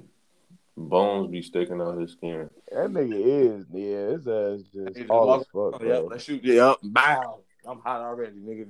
bones 0.78 1.30
be 1.32 1.42
sticking 1.42 1.82
out 1.82 2.00
his 2.00 2.14
skin. 2.14 2.50
That 2.72 2.90
nigga 2.92 3.60
is, 3.60 3.66
yeah, 3.72 4.08
his 4.14 4.28
ass 4.28 4.68
just 4.74 4.98
just 4.98 5.10
all 5.10 5.28
walk- 5.28 5.42
as 5.42 5.48
fuck, 5.48 5.82
Oh, 5.82 5.86
yeah, 5.86 6.00
let's 6.00 6.24
shoot 6.24 6.44
it 6.46 6.58
up. 6.58 6.80
Bow. 6.84 7.40
I'm 7.66 7.80
hot 7.80 8.02
already, 8.02 8.38
nigga. 8.38 8.68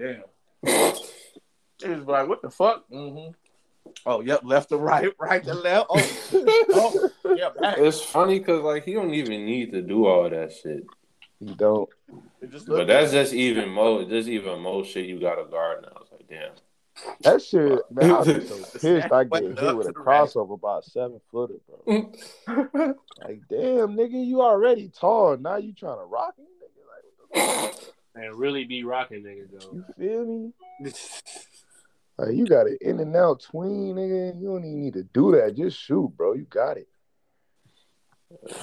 Damn. 0.63 0.93
He 1.81 1.87
was 1.87 2.05
like, 2.05 2.27
what 2.27 2.41
the 2.41 2.49
fuck? 2.49 2.83
Mm-hmm. 2.89 3.31
Oh, 4.05 4.19
yep, 4.21 4.41
left 4.43 4.67
to 4.69 4.77
right, 4.77 5.13
right 5.19 5.41
to 5.45 5.53
left. 5.53 5.87
Oh, 5.89 7.09
oh 7.23 7.35
yeah, 7.35 7.49
back. 7.57 7.77
It's 7.77 8.01
funny 8.01 8.39
because 8.39 8.61
like 8.63 8.83
he 8.83 8.93
don't 8.93 9.13
even 9.13 9.45
need 9.45 9.71
to 9.71 9.81
do 9.81 10.05
all 10.05 10.29
that 10.29 10.51
shit. 10.51 10.83
He 11.39 11.53
don't. 11.53 11.89
Just 12.49 12.67
But 12.67 12.87
that's 12.87 13.11
just 13.11 13.33
even 13.33 13.69
more. 13.69 14.03
Just 14.03 14.27
even 14.27 14.59
more 14.59 14.83
shit 14.83 15.05
you 15.05 15.19
got 15.19 15.35
to 15.35 15.45
guard 15.45 15.83
now. 15.83 16.01
It's 16.01 16.11
like 16.11 16.27
damn. 16.27 16.51
That 17.21 17.41
shit, 17.41 17.79
man, 17.91 18.11
I 18.11 18.19
was 18.19 18.49
so 18.49 18.79
pissed 18.79 19.11
I 19.11 19.23
get 19.23 19.43
hit 19.57 19.75
with 19.77 19.87
a 19.87 19.91
the 19.93 19.99
right. 19.99 20.21
crossover 20.21 20.53
about 20.55 20.83
seven 20.83 21.21
footer, 21.31 21.55
bro. 21.67 22.11
Like, 23.21 23.41
damn, 23.49 23.95
nigga, 23.95 24.25
you 24.25 24.41
already 24.41 24.89
tall. 24.89 25.37
Now 25.37 25.57
you 25.57 25.73
trying 25.73 25.97
to 25.97 26.05
rock 26.05 26.35
me, 26.37 26.45
nigga. 26.45 26.83
Like, 26.87 27.03
what 27.17 27.71
the 27.71 27.77
fuck? 27.77 27.93
And 28.15 28.35
really 28.35 28.63
be 28.63 28.83
rocking 28.83 29.23
nigga, 29.23 29.47
though. 29.51 29.71
You 29.73 29.85
feel 29.97 30.25
me? 30.25 30.91
Like, 32.17 32.35
you 32.35 32.45
got 32.45 32.67
it 32.67 32.81
in 32.81 32.99
and 32.99 33.15
out 33.15 33.39
tween, 33.39 33.95
nigga. 33.95 34.37
You 34.37 34.47
don't 34.47 34.65
even 34.65 34.81
need 34.81 34.93
to 34.95 35.03
do 35.03 35.31
that. 35.31 35.55
Just 35.55 35.79
shoot, 35.79 36.11
bro. 36.17 36.33
You 36.33 36.43
got 36.49 36.75
it. 36.75 36.89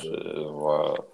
Shit 0.03 0.13
is 0.13 0.35
wild. 0.37 1.07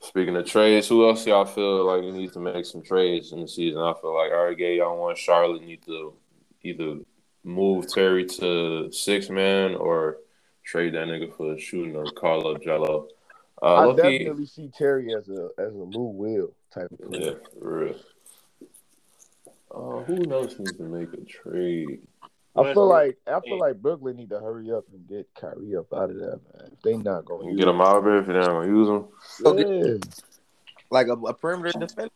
Speaking 0.00 0.36
of 0.36 0.46
trades, 0.46 0.88
who 0.88 1.08
else 1.08 1.26
y'all 1.26 1.44
feel 1.44 1.84
like 1.84 2.02
needs 2.02 2.32
to 2.32 2.40
make 2.40 2.66
some 2.66 2.82
trades 2.82 3.32
in 3.32 3.40
the 3.40 3.48
season? 3.48 3.80
I 3.80 3.94
feel 4.00 4.14
like 4.16 4.32
I 4.32 4.52
gave 4.54 4.78
y'all 4.78 4.98
one. 4.98 5.14
Charlotte 5.14 5.62
need 5.62 5.84
to 5.86 6.12
either 6.62 6.96
move 7.44 7.92
Terry 7.92 8.26
to 8.26 8.90
six 8.90 9.28
man 9.28 9.74
or 9.74 10.18
trade 10.64 10.94
that 10.94 11.06
nigga 11.06 11.34
for 11.36 11.54
a 11.54 11.58
shooting 11.58 11.96
or 11.96 12.04
call 12.04 12.48
up 12.48 12.62
Jello. 12.62 13.08
Uh, 13.62 13.90
I 13.90 13.94
definitely 13.94 14.46
see 14.46 14.70
Terry 14.76 15.14
as 15.14 15.28
a 15.28 15.50
as 15.56 15.72
a 15.72 15.78
Lou 15.78 16.08
Will 16.08 16.52
type 16.74 16.90
of 16.90 17.10
player. 17.10 17.22
yeah, 17.22 17.58
for 17.60 17.78
real. 17.78 17.94
Uh, 19.74 20.04
who 20.04 20.32
else 20.32 20.58
needs 20.58 20.76
to 20.76 20.82
make 20.82 21.12
a 21.12 21.24
trade? 21.24 22.00
I 22.54 22.74
feel 22.74 22.86
like 22.86 23.16
I 23.26 23.40
feel 23.40 23.58
like 23.58 23.80
Brooklyn 23.80 24.16
need 24.16 24.28
to 24.30 24.38
hurry 24.40 24.70
up 24.72 24.84
and 24.92 25.08
get 25.08 25.26
Kyrie 25.34 25.74
up 25.76 25.92
out 25.92 26.10
of 26.10 26.18
there, 26.18 26.38
man. 26.58 26.70
If 26.72 26.82
they 26.82 26.96
not 26.96 27.24
going 27.24 27.48
to 27.50 27.56
Get 27.56 27.66
him 27.68 27.80
out 27.80 27.96
of 27.96 28.04
here 28.04 28.18
if 28.18 28.26
they're 28.26 28.40
not 28.40 28.48
gonna 28.48 28.68
use 28.68 28.88
him. 28.88 29.58
Yeah. 29.58 29.96
like 30.90 31.06
a, 31.08 31.12
a 31.12 31.32
perimeter 31.34 31.78
defender 31.78 32.10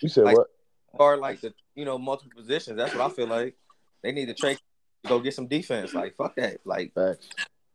You 0.00 0.08
said 0.08 0.24
Like- 0.24 0.36
what? 0.36 0.50
or 0.94 1.16
like 1.16 1.40
the 1.40 1.52
you 1.74 1.84
know 1.84 1.96
multiple 1.98 2.32
positions. 2.36 2.76
That's 2.76 2.94
what 2.94 3.10
I 3.10 3.14
feel 3.14 3.26
like. 3.28 3.56
They 4.02 4.12
need 4.12 4.26
to 4.26 4.34
trade 4.34 4.58
go 5.06 5.20
get 5.20 5.34
some 5.34 5.46
defense. 5.46 5.94
Like 5.94 6.16
fuck 6.16 6.34
that. 6.36 6.58
Like 6.64 6.92
Facts. 6.94 7.28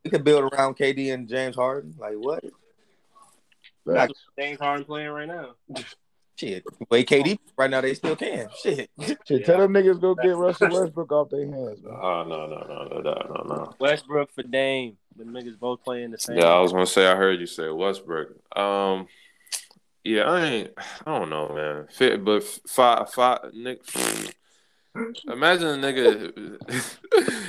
we 0.04 0.10
could 0.12 0.24
build 0.24 0.52
around 0.54 0.76
KD 0.78 1.14
and 1.14 1.28
James 1.30 1.56
Harden. 1.56 1.96
Like 1.98 2.16
what? 2.16 2.44
Facts. 3.86 4.20
James 4.38 4.60
Harden 4.60 4.86
playing 4.86 5.10
right 5.10 5.28
now. 5.28 5.56
Shit. 6.40 6.64
The 6.64 6.86
way 6.90 7.04
KD 7.04 7.38
right 7.58 7.70
now 7.70 7.82
they 7.82 7.94
still 7.94 8.16
can. 8.16 8.48
Shit. 8.64 8.90
Shit, 9.28 9.46
tell 9.46 9.58
them 9.58 9.74
niggas 9.74 10.00
go 10.00 10.16
get 10.16 10.38
Russell 10.38 10.70
Westbrook 10.72 11.12
off 11.12 11.30
their 11.30 11.46
hands, 11.46 11.84
man. 11.84 11.94
Oh 11.94 12.24
no 12.24 12.48
no 12.48 12.66
no 12.66 12.88
no 12.88 13.02
no 13.02 13.12
no 13.12 13.44
no. 13.46 13.74
Westbrook 13.78 14.32
for 14.32 14.44
Dame. 14.44 14.96
The 15.18 15.26
niggas 15.26 15.60
both 15.60 15.84
playing 15.84 16.12
the 16.12 16.18
same. 16.18 16.38
Yeah, 16.38 16.46
I 16.46 16.62
was 16.62 16.72
gonna 16.72 16.86
say 16.86 17.08
I 17.08 17.16
heard 17.18 17.42
you 17.42 17.46
say 17.46 17.68
Westbrook. 17.68 18.30
Um, 18.58 19.08
yeah, 20.06 20.22
I 20.24 20.46
ain't. 20.46 20.72
I 21.06 21.20
don't 21.20 21.30
know, 21.30 21.50
man. 21.50 21.88
Fit, 21.92 22.24
but 22.24 22.42
five 22.68 23.12
five 23.12 23.40
Nick. 23.54 23.82
Imagine 25.28 25.84
a 25.84 25.88
nigga. 25.92 26.58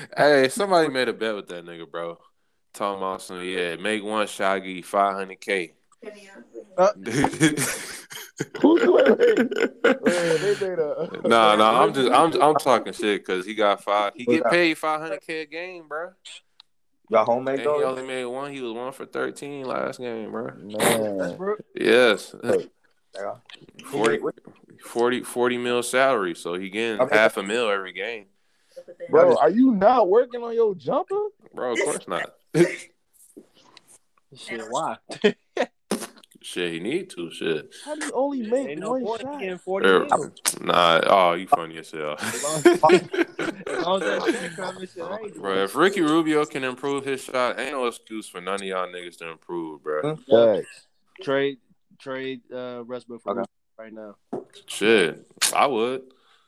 hey, 0.16 0.48
somebody 0.48 0.88
made 0.88 1.08
a 1.08 1.12
bet 1.12 1.36
with 1.36 1.46
that 1.46 1.64
nigga, 1.64 1.88
bro. 1.88 2.18
Tom 2.74 2.96
about 2.96 3.22
some, 3.22 3.40
yeah, 3.44 3.76
make 3.76 4.02
one 4.02 4.26
shaggy 4.26 4.82
five 4.82 5.14
hundred 5.14 5.40
k. 5.40 5.74
Who's 8.62 8.82
wait, 8.82 9.18
wait, 9.18 9.38
wait, 9.84 10.04
they 10.40 10.68
made 10.68 10.78
a 10.78 11.10
Nah, 11.28 11.56
nah, 11.56 11.82
I'm 11.82 11.92
just, 11.92 12.10
I'm, 12.10 12.32
I'm 12.42 12.54
talking 12.60 12.92
shit 12.92 13.24
because 13.24 13.44
he 13.44 13.54
got 13.54 13.82
five. 13.82 14.12
He 14.14 14.24
get 14.24 14.44
paid 14.50 14.78
five 14.78 15.00
hundred 15.00 15.20
k 15.22 15.42
a 15.42 15.46
game, 15.46 15.88
bro. 15.88 16.10
Y'all 17.10 17.20
And 17.20 17.26
homemade 17.26 17.58
he 17.60 17.64
though. 17.64 17.82
only 17.84 18.06
made 18.06 18.24
one. 18.24 18.52
He 18.52 18.60
was 18.62 18.72
one 18.72 18.92
for 18.92 19.04
thirteen 19.06 19.64
last 19.66 19.98
game, 19.98 20.30
bro. 20.30 20.52
man. 20.56 21.56
Yes. 21.74 22.34
Yeah. 22.42 23.34
40, 23.86 24.20
40, 24.84 25.22
40 25.24 25.58
mil 25.58 25.82
salary, 25.82 26.36
so 26.36 26.54
he 26.54 26.70
getting 26.70 27.00
I 27.00 27.04
mean- 27.04 27.12
half 27.12 27.36
a 27.36 27.42
mil 27.42 27.68
every 27.68 27.92
game. 27.92 28.26
Bro, 29.10 29.36
are 29.36 29.50
you 29.50 29.72
not 29.74 30.08
working 30.08 30.42
on 30.44 30.54
your 30.54 30.74
jumper? 30.76 31.18
Bro, 31.52 31.72
of 31.72 31.78
course 31.84 32.06
not. 32.08 32.30
Shit, 34.36 34.62
why? 34.70 34.96
Shit, 36.42 36.72
he 36.72 36.80
need 36.80 37.10
to. 37.10 37.30
Shit. 37.30 37.74
How 37.84 37.94
do 37.94 38.04
you 38.04 38.12
only 38.14 38.42
make 38.42 38.68
Ain't 38.68 38.80
no 38.80 38.92
one 38.92 39.02
point 39.04 39.20
shot? 39.22 39.40
getting 39.40 39.58
40 39.58 39.86
Er. 39.86 40.06
Nah, 40.62 41.00
oh, 41.06 41.32
you 41.34 41.46
funny 41.46 41.76
as 41.78 41.90
hell. 41.90 42.16
As 42.18 42.42
long 42.42 42.56
as 42.72 44.02
that 44.02 44.28
shit 44.30 44.56
coming, 44.56 44.86
shit, 44.86 45.02
I 45.02 45.18
ain't 45.24 45.36
bro, 45.36 45.64
if 45.64 45.76
Ricky 45.76 46.00
Rubio 46.00 46.44
can 46.46 46.64
improve 46.64 47.04
his 47.04 47.22
shot, 47.22 47.60
ain't 47.60 47.72
no 47.72 47.86
excuse 47.86 48.26
for 48.28 48.40
none 48.40 48.54
of 48.56 48.62
y'all 48.62 48.86
niggas 48.88 49.18
to 49.18 49.28
improve, 49.30 49.82
bro. 49.82 50.16
Facts. 50.28 50.86
trade 51.22 51.58
trade 51.98 52.40
uh 52.52 52.82
Westbrook 52.86 53.22
for 53.22 53.32
Okay. 53.32 53.44
right 53.78 53.92
now. 53.92 54.16
Shit, 54.66 55.30
I 55.54 55.66
would. 55.66 56.02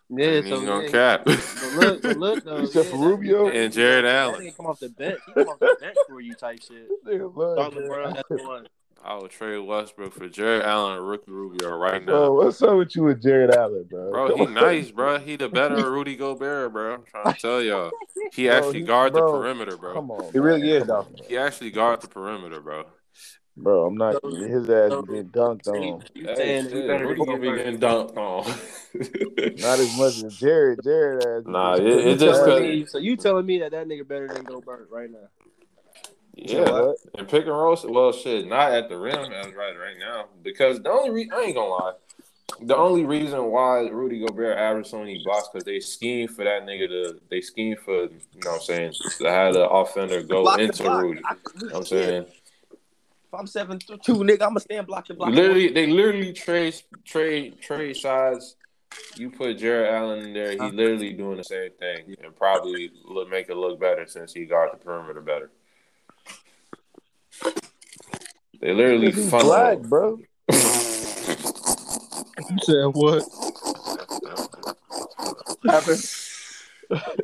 Yeah, 0.09 0.27
Ain't 0.27 0.49
so 0.49 0.57
even 0.57 0.67
gonna 0.67 0.89
cap. 0.91 1.25
But 1.25 1.37
look, 1.75 2.03
but 2.03 2.17
look 2.17 2.45
though. 2.45 2.63
Except 2.63 2.87
yeah, 2.87 2.91
for 2.91 2.99
Rubio. 2.99 3.49
and 3.51 3.73
Jarrett 3.73 4.05
Allen. 4.05 4.43
nigga 4.43 4.57
come 4.57 4.67
off 4.67 4.79
the 4.81 4.89
bench. 4.91 5.21
He 5.27 5.33
come 5.33 5.49
off 5.49 5.59
the 5.61 5.77
bench 5.81 5.97
for 6.09 6.21
you 6.21 6.35
type 6.35 6.61
shit. 6.63 6.89
Nigga 7.07 7.35
love 7.35 7.75
Start 9.03 9.11
Jared 9.11 9.11
LeBron, 9.11 9.11
that's 9.11 9.11
Allen. 9.11 9.11
the 9.11 9.11
one. 9.11 9.19
I 9.19 9.19
would 9.23 9.31
trade 9.31 9.59
Westbrook 9.59 10.13
for 10.15 10.29
Jarrett 10.29 10.65
Allen 10.65 10.99
or 10.99 11.03
Ricky 11.03 11.31
Rubio 11.31 11.77
right 11.77 12.05
Bro, 12.05 12.25
now. 12.25 12.33
what's 12.33 12.63
up 12.63 12.77
with 12.77 12.95
you 12.97 13.05
with 13.05 13.23
Jarrett 13.23 13.55
Allen, 13.55 13.87
bro? 13.91 14.11
Bro, 14.11 14.29
Come 14.29 14.39
he 14.39 14.47
on. 14.47 14.55
nice, 14.55 14.91
bro. 14.91 15.19
He 15.19 15.37
the 15.37 15.49
better 15.49 15.91
Rudy 15.91 16.17
Gobert, 16.17 16.73
bro. 16.73 16.95
I'm 16.95 17.05
trying 17.05 17.35
to 17.35 17.41
tell 17.41 17.63
y'all. 17.63 17.91
He 18.33 18.47
Bro, 18.47 18.57
actually 18.57 18.81
he- 18.81 18.87
guard 18.87 19.13
the 19.15 19.21
perimeter, 19.21 19.77
bro. 19.77 19.95
Come 19.95 20.11
on, 20.11 20.33
He 20.33 20.39
really 20.39 20.71
is, 20.71 20.87
though. 20.87 21.07
He 21.29 21.37
actually 21.37 21.71
guard 21.71 22.01
the 22.01 22.09
perimeter, 22.09 22.61
bro. 22.61 22.85
Bro, 23.55 23.87
I'm 23.89 23.97
not. 23.97 24.15
His 24.25 24.71
ass 24.71 24.93
is 24.93 25.05
getting 25.05 25.29
dunked 25.29 25.69
on. 25.69 26.03
Hey, 26.15 26.35
saying 26.35 26.65
he 26.65 26.71
shit, 26.71 26.87
better 26.89 27.07
Rudy 27.07 27.19
than 27.19 27.27
can 27.27 27.41
be 27.43 27.47
Gobert. 27.49 27.65
getting 27.65 27.81
dunked 27.81 28.17
on. 28.17 28.47
Not 29.61 29.79
as 29.79 29.99
much 29.99 30.23
as 30.25 30.39
Jared. 30.39 30.81
Jared 30.83 31.23
ass. 31.23 31.43
Nah, 31.47 31.75
is 31.75 31.81
it- 31.81 32.07
it 32.07 32.19
just 32.19 32.41
dunked 32.41 32.47
telling 32.47 32.63
cause- 32.63 32.71
me, 32.71 32.87
so 32.87 32.97
you 32.99 33.17
telling 33.17 33.45
me 33.45 33.59
that 33.59 33.73
that 33.73 33.87
nigga 33.89 34.09
better 34.09 34.29
than 34.29 34.45
Gobert 34.45 34.89
right 34.91 35.11
now? 35.11 35.29
Yeah, 36.35 36.93
and 37.19 37.29
pick 37.29 37.43
and 37.43 37.51
roll. 37.53 37.77
Well, 37.85 38.13
shit, 38.13 38.47
not 38.47 38.73
at 38.73 38.89
the 38.89 38.97
rim 38.97 39.33
as 39.33 39.53
right 39.55 39.77
right 39.79 39.99
now 39.99 40.27
because 40.43 40.81
the 40.81 40.91
only 40.91 41.11
re- 41.11 41.31
I 41.35 41.43
ain't 41.43 41.55
gonna 41.55 41.69
lie. 41.69 41.93
The 42.61 42.77
only 42.77 43.05
reason 43.05 43.45
why 43.51 43.81
Rudy 43.89 44.25
Gobert 44.25 44.57
averaged 44.57 44.89
so 44.89 44.99
many 44.99 45.23
blocks 45.25 45.49
because 45.53 45.65
they 45.65 45.81
scheme 45.81 46.29
for 46.29 46.45
that 46.45 46.65
nigga 46.65 46.89
to 46.89 47.21
they 47.31 47.41
scheme 47.41 47.77
for 47.77 48.05
you 48.05 48.11
know 48.37 48.51
what 48.51 48.55
I'm 48.55 48.61
saying 48.61 48.93
to 49.19 49.31
have 49.31 49.55
the 49.55 49.69
offender 49.69 50.23
go 50.23 50.43
Block 50.43 50.59
into. 50.59 50.91
Rudy. 50.91 51.23
I- 51.25 51.35
You 51.55 51.61
know 51.61 51.67
what 51.67 51.77
I'm 51.79 51.85
saying 51.85 52.23
If 52.23 53.35
I'm 53.39 53.47
seven 53.47 53.79
two, 53.79 53.97
nigga, 53.97 54.33
I'm 54.33 54.51
gonna 54.51 54.61
stand 54.61 54.87
block 54.87 55.07
the 55.09 55.15
block. 55.15 55.31
literally 55.31 55.69
they 55.69 55.87
literally 55.87 56.33
trade 56.33 56.75
trade 57.05 57.61
trade 57.61 57.97
sides. 57.97 58.57
You 59.17 59.31
put 59.31 59.59
Jarrett 59.59 59.93
Allen 59.95 60.19
in 60.27 60.33
there, 60.35 60.53
he 60.53 60.59
literally 60.59 61.13
doing 61.13 61.39
the 61.39 61.45
same 61.45 61.71
thing 61.79 62.15
and 62.23 62.37
probably 62.37 62.91
look, 63.05 63.29
make 63.31 63.49
it 63.49 63.57
look 63.57 63.81
better 63.81 64.07
since 64.07 64.33
he 64.35 64.45
got 64.45 64.73
the 64.73 64.85
perimeter 64.85 65.21
better. 65.23 65.51
They 68.63 68.73
literally 68.73 69.11
He's 69.11 69.29
funnel. 69.29 69.49
black, 69.49 69.79
bro. 69.81 70.19
You 70.49 70.55
said 72.63 72.85
what? 72.95 73.25
Happened. 75.69 76.05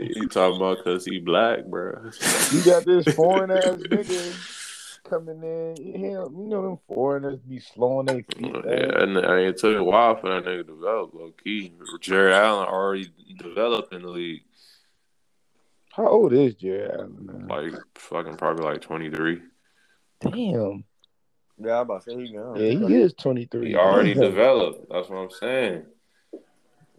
You 0.00 0.28
talking 0.28 0.56
about 0.56 0.78
because 0.78 1.04
he 1.04 1.20
black, 1.20 1.64
bro? 1.66 2.10
You 2.52 2.62
got 2.64 2.84
this 2.84 3.04
foreign 3.14 3.50
ass 3.50 3.76
nigga 3.76 5.02
coming 5.08 5.42
in. 5.42 6.00
Hell, 6.00 6.32
you 6.34 6.46
know 6.48 6.62
them 6.62 6.78
foreigners 6.88 7.38
be 7.40 7.60
slowing 7.60 8.06
their 8.06 8.24
feet. 8.34 8.52
down. 8.52 8.62
Yeah, 8.66 9.02
and 9.02 9.18
I 9.18 9.40
it 9.40 9.58
took 9.58 9.76
a 9.76 9.84
while 9.84 10.16
for 10.16 10.28
that 10.30 10.44
nigga 10.44 10.66
to 10.66 10.74
develop. 10.74 11.14
Low 11.14 11.32
key, 11.44 11.72
Jarrett 12.00 12.34
Allen 12.34 12.68
already 12.68 13.10
developed 13.38 13.92
in 13.92 14.02
the 14.02 14.08
league, 14.08 14.42
How 15.92 16.08
old 16.08 16.32
is 16.32 16.54
Jarrett 16.54 16.92
Allen? 16.94 17.16
Man? 17.20 17.46
like 17.48 17.72
fucking 17.96 18.36
probably 18.36 18.64
like 18.64 18.80
twenty 18.80 19.10
three. 19.10 19.40
Damn. 20.20 20.84
Yeah, 21.60 21.76
I'm 21.76 21.82
about 21.82 22.04
to 22.04 22.10
say 22.10 22.16
he 22.16 22.32
gone. 22.32 22.56
Yeah, 22.56 22.70
he 22.88 22.94
is 22.94 23.12
23. 23.14 23.68
He 23.68 23.74
already 23.74 24.14
Damn. 24.14 24.22
developed. 24.30 24.86
That's 24.90 25.08
what 25.08 25.16
I'm 25.16 25.30
saying. 25.30 25.84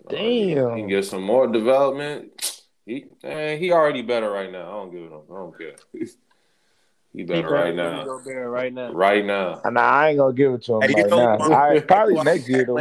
Damn. 0.10 0.76
He 0.76 0.82
can 0.82 0.88
get 0.88 1.06
some 1.06 1.24
more 1.24 1.48
development. 1.48 2.32
He 2.86 3.06
man, 3.24 3.60
he 3.60 3.72
already 3.72 4.02
better 4.02 4.30
right 4.32 4.52
now. 4.52 4.67
I 4.67 4.72
don't 4.72 4.91
give 4.91 5.12
a 5.12 5.15
I 5.15 5.36
don't 5.36 5.58
care. 5.58 5.76
he 7.13 7.24
better 7.24 7.50
right 7.50 7.76
now. 7.76 8.04
Gobert 8.04 8.50
right 8.50 8.74
now. 8.74 8.91
Right 8.91 9.24
now. 9.24 9.62
Nah, 9.63 9.82
I 9.82 10.10
ain't 10.10 10.17
gonna 10.17 10.34
give 10.34 10.54
it 10.54 10.63
to 10.63 10.76
him 10.76 10.82
Hey, 10.82 11.04
right 11.04 11.10
now. 11.10 11.54
I, 11.54 11.80
probably 11.82 12.15
next 12.24 12.50
year 12.50 12.65
though. 12.65 12.80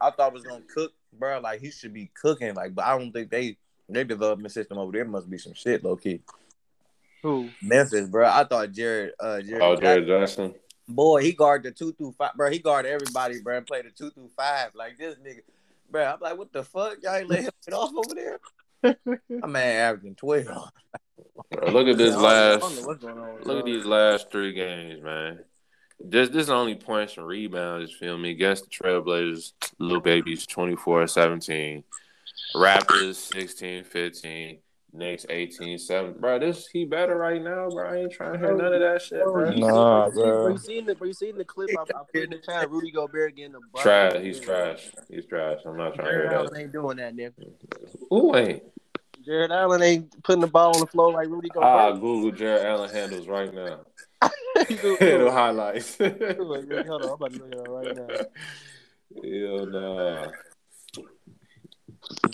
I 0.00 0.10
thought 0.10 0.32
was 0.32 0.42
gonna 0.42 0.64
cook, 0.74 0.92
bro. 1.12 1.38
Like 1.38 1.60
he 1.60 1.70
should 1.70 1.94
be 1.94 2.10
cooking. 2.20 2.54
Like, 2.54 2.74
but 2.74 2.84
I 2.84 2.98
don't 2.98 3.12
think 3.12 3.30
they 3.30 3.56
their 3.88 4.04
development 4.04 4.52
system 4.52 4.78
over 4.78 4.92
there 4.92 5.04
must 5.04 5.30
be 5.30 5.38
some 5.38 5.54
shit, 5.54 5.84
low 5.84 5.96
key. 5.96 6.20
Who? 7.22 7.50
Memphis, 7.62 8.08
bro. 8.08 8.28
I 8.28 8.44
thought 8.44 8.72
Jared, 8.72 9.12
uh, 9.20 9.40
Jared, 9.40 9.62
Oh, 9.62 9.76
Jaren 9.76 10.06
Jackson. 10.06 10.54
Boy, 10.88 11.22
he 11.22 11.32
guarded 11.32 11.72
the 11.72 11.76
two 11.78 11.92
through 11.92 12.12
five, 12.12 12.34
bro. 12.36 12.50
He 12.50 12.58
guarded 12.58 12.90
everybody, 12.92 13.40
bro. 13.40 13.56
And 13.58 13.66
played 13.66 13.84
the 13.86 13.90
two 13.90 14.10
through 14.10 14.30
five. 14.36 14.74
Like 14.74 14.98
this 14.98 15.16
nigga, 15.16 15.40
bro. 15.90 16.04
I'm 16.04 16.18
like, 16.20 16.38
what 16.38 16.52
the 16.52 16.64
fuck? 16.64 16.98
Y'all 17.02 17.14
ain't 17.16 17.28
let 17.30 17.40
him 17.44 17.50
get 17.64 17.74
off 17.74 17.92
over 17.94 18.14
there. 18.14 18.38
My 19.40 19.46
man 19.48 19.76
averaging 19.80 20.14
twelve. 20.16 20.70
Bro, 21.50 21.68
look 21.70 21.88
at 21.88 21.96
this 21.98 22.14
I 22.14 22.20
don't- 22.20 22.24
I 22.24 22.58
don't 22.58 22.60
know 22.60 22.66
last. 22.76 22.86
what's 22.86 23.02
going 23.04 23.18
on 23.18 23.34
with 23.34 23.46
Look 23.46 23.58
at 23.60 23.64
these 23.64 23.84
last 23.86 24.30
three 24.30 24.52
games, 24.52 25.02
man. 25.02 25.40
This 26.00 26.28
this 26.28 26.42
is 26.44 26.50
only 26.50 26.74
points 26.74 27.16
and 27.16 27.26
rebounds, 27.26 27.90
you 27.92 27.96
feel 27.96 28.18
me? 28.18 28.30
Against 28.30 28.64
the 28.64 28.70
Trailblazers, 28.70 29.52
little 29.78 30.00
babies 30.00 30.46
24-17. 30.46 31.84
Raptors 32.54 33.32
16-15. 34.94 34.98
Knicks 34.98 35.26
18-7. 35.26 36.20
Bro, 36.20 36.38
this 36.40 36.66
he 36.72 36.84
better 36.84 37.16
right 37.16 37.42
now, 37.42 37.68
bro. 37.70 37.88
I 37.90 37.96
ain't 38.02 38.12
trying 38.12 38.34
to 38.34 38.38
hear 38.38 38.56
none 38.56 38.72
of 38.74 38.80
that 38.80 39.02
shit, 39.02 39.22
bro. 39.24 39.50
You 39.50 39.60
Nah, 39.60 40.06
seen- 40.10 40.14
bro. 40.14 40.48
You 40.48 40.58
seen 40.58 40.86
the, 40.86 40.94
bro, 40.94 41.06
you 41.08 41.12
seen 41.14 41.36
the 41.36 41.44
clip 41.44 41.70
I, 41.76 41.82
I 41.82 42.02
put 42.12 42.22
in 42.22 42.30
the 42.30 42.38
chat? 42.38 42.70
Rudy 42.70 42.90
Gobert 42.90 43.36
getting 43.36 43.52
the 43.52 43.60
butt. 43.72 43.82
Trash. 43.82 44.22
He's 44.22 44.40
trash. 44.40 44.88
He's 45.08 45.26
trash. 45.26 45.58
I'm 45.66 45.76
not 45.76 45.94
trying 45.94 46.06
to 46.06 46.12
Jared 46.12 46.28
hear 46.30 46.38
Allen 46.38 46.50
that. 46.52 46.60
ain't 46.60 46.72
doing 46.72 46.96
that, 46.98 47.16
nigga. 47.16 47.32
Who 48.10 48.36
ain't? 48.36 48.62
Jarrett 49.24 49.50
Allen 49.52 49.82
ain't 49.82 50.22
putting 50.22 50.42
the 50.42 50.46
ball 50.46 50.74
on 50.74 50.80
the 50.80 50.86
floor 50.86 51.12
like 51.12 51.28
Rudy 51.28 51.48
Gobert. 51.48 51.64
Ah, 51.68 51.92
Google 51.92 52.30
Jarrett 52.32 52.64
Allen 52.66 52.90
handles 52.90 53.26
right 53.26 53.52
now. 53.52 53.80
You 54.70 54.76
do- 54.76 54.96
the 55.24 55.30
highlights. 55.32 55.96
Hold 55.98 56.12
on, 56.22 57.02
I'm 57.02 57.10
about 57.10 57.32
to 57.32 57.38
look 57.38 57.52
it 57.52 57.58
up 57.58 57.68
right 57.68 57.96
now. 57.96 58.06
Hell 59.56 59.66
nah. 59.66 60.30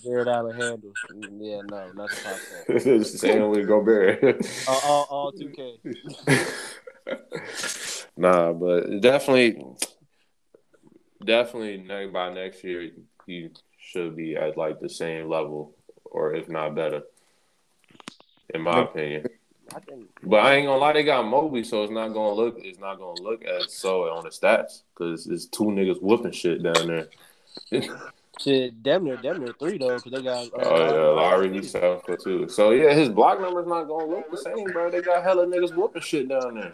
Jarrett 0.03 0.29
Allen 0.29 0.57
handles. 0.57 0.97
Mm, 1.13 1.39
Yeah, 1.41 1.63
no, 1.67 1.91
not 1.95 2.11
the 2.11 2.17
top 2.17 2.41
ten. 2.79 3.05
Same 3.05 3.49
with 3.51 3.67
Gobert. 3.67 4.41
All, 4.69 4.81
all, 4.85 5.07
all 5.11 5.33
2K. 5.33 5.79
nah, 8.17 8.53
but 8.53 9.01
definitely, 9.01 9.65
definitely 11.25 11.79
ne- 11.79 12.07
by 12.07 12.33
next 12.33 12.63
year 12.65 12.91
he 13.27 13.51
should 13.79 14.17
be 14.17 14.37
at 14.37 14.57
like 14.57 14.81
the 14.81 14.89
same 14.89 15.29
level, 15.29 15.75
or 16.05 16.35
if 16.35 16.49
not 16.49 16.75
better, 16.75 17.03
in 18.55 18.63
my 18.63 18.83
opinion. 18.83 19.27
I 19.75 19.79
think 19.81 20.09
But 20.23 20.41
I 20.41 20.57
ain't 20.57 20.67
gonna 20.67 20.81
lie, 20.81 20.93
they 20.93 21.05
got 21.05 21.27
Mobley, 21.27 21.63
so 21.63 21.85
it's 21.85 21.93
not 21.93 22.09
gonna 22.09 22.33
look 22.35 22.57
it's 22.59 22.81
not 22.81 22.99
gonna 22.99 23.21
look 23.21 23.45
as 23.45 23.73
so 23.73 24.03
on 24.13 24.25
the 24.25 24.31
stats 24.31 24.83
because 24.93 25.27
it's 25.29 25.47
two 25.47 25.65
niggas 25.65 26.03
whooping 26.03 26.33
shit 26.33 26.63
down 26.63 26.89
there. 26.89 27.09
shit, 28.41 28.83
damn 28.83 29.05
near, 29.05 29.17
damn 29.17 29.39
near 29.39 29.53
three 29.59 29.79
though, 29.79 29.97
because 29.97 30.13
they 30.13 30.23
got. 30.23 30.47
uh, 30.47 30.57
Oh 30.57 30.77
yeah, 30.77 31.23
Larry 31.23 31.53
he's 31.53 31.71
seven 31.71 32.01
foot 32.01 32.21
two. 32.23 32.49
So 32.49 32.71
yeah, 32.71 32.93
his 32.95 33.09
block 33.09 33.41
number's 33.41 33.67
not 33.67 33.85
gonna 33.85 34.07
look 34.07 34.31
the 34.31 34.39
same, 34.39 34.65
bro. 34.73 34.91
They 34.91 35.03
got 35.03 35.23
hella 35.23 35.47
niggas 35.47 35.75
whooping 35.75 36.03
shit 36.03 36.29
down 36.29 36.55
there. 36.55 36.73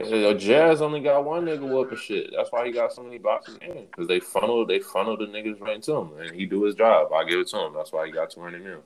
Uh, 0.00 0.34
Jazz 0.34 0.82
only 0.82 1.00
got 1.00 1.24
one 1.24 1.44
nigga 1.44 1.68
whooping 1.68 1.98
shit. 1.98 2.30
That's 2.36 2.50
why 2.50 2.66
he 2.66 2.72
got 2.72 2.92
so 2.92 3.02
many 3.02 3.18
boxes 3.18 3.58
in 3.62 3.68
the 3.68 3.80
because 3.82 4.08
they 4.08 4.18
funnel 4.20 4.66
they 4.66 4.80
funnel 4.80 5.16
the 5.16 5.26
niggas 5.26 5.60
right 5.60 5.76
into 5.76 5.94
him, 5.94 6.18
and 6.18 6.34
he 6.34 6.46
do 6.46 6.64
his 6.64 6.74
job. 6.74 7.12
I 7.12 7.24
give 7.24 7.38
it 7.38 7.48
to 7.48 7.58
him. 7.58 7.74
That's 7.74 7.92
why 7.92 8.06
he 8.06 8.12
got 8.12 8.30
two 8.30 8.40
hundred 8.40 8.64
mil. 8.64 8.82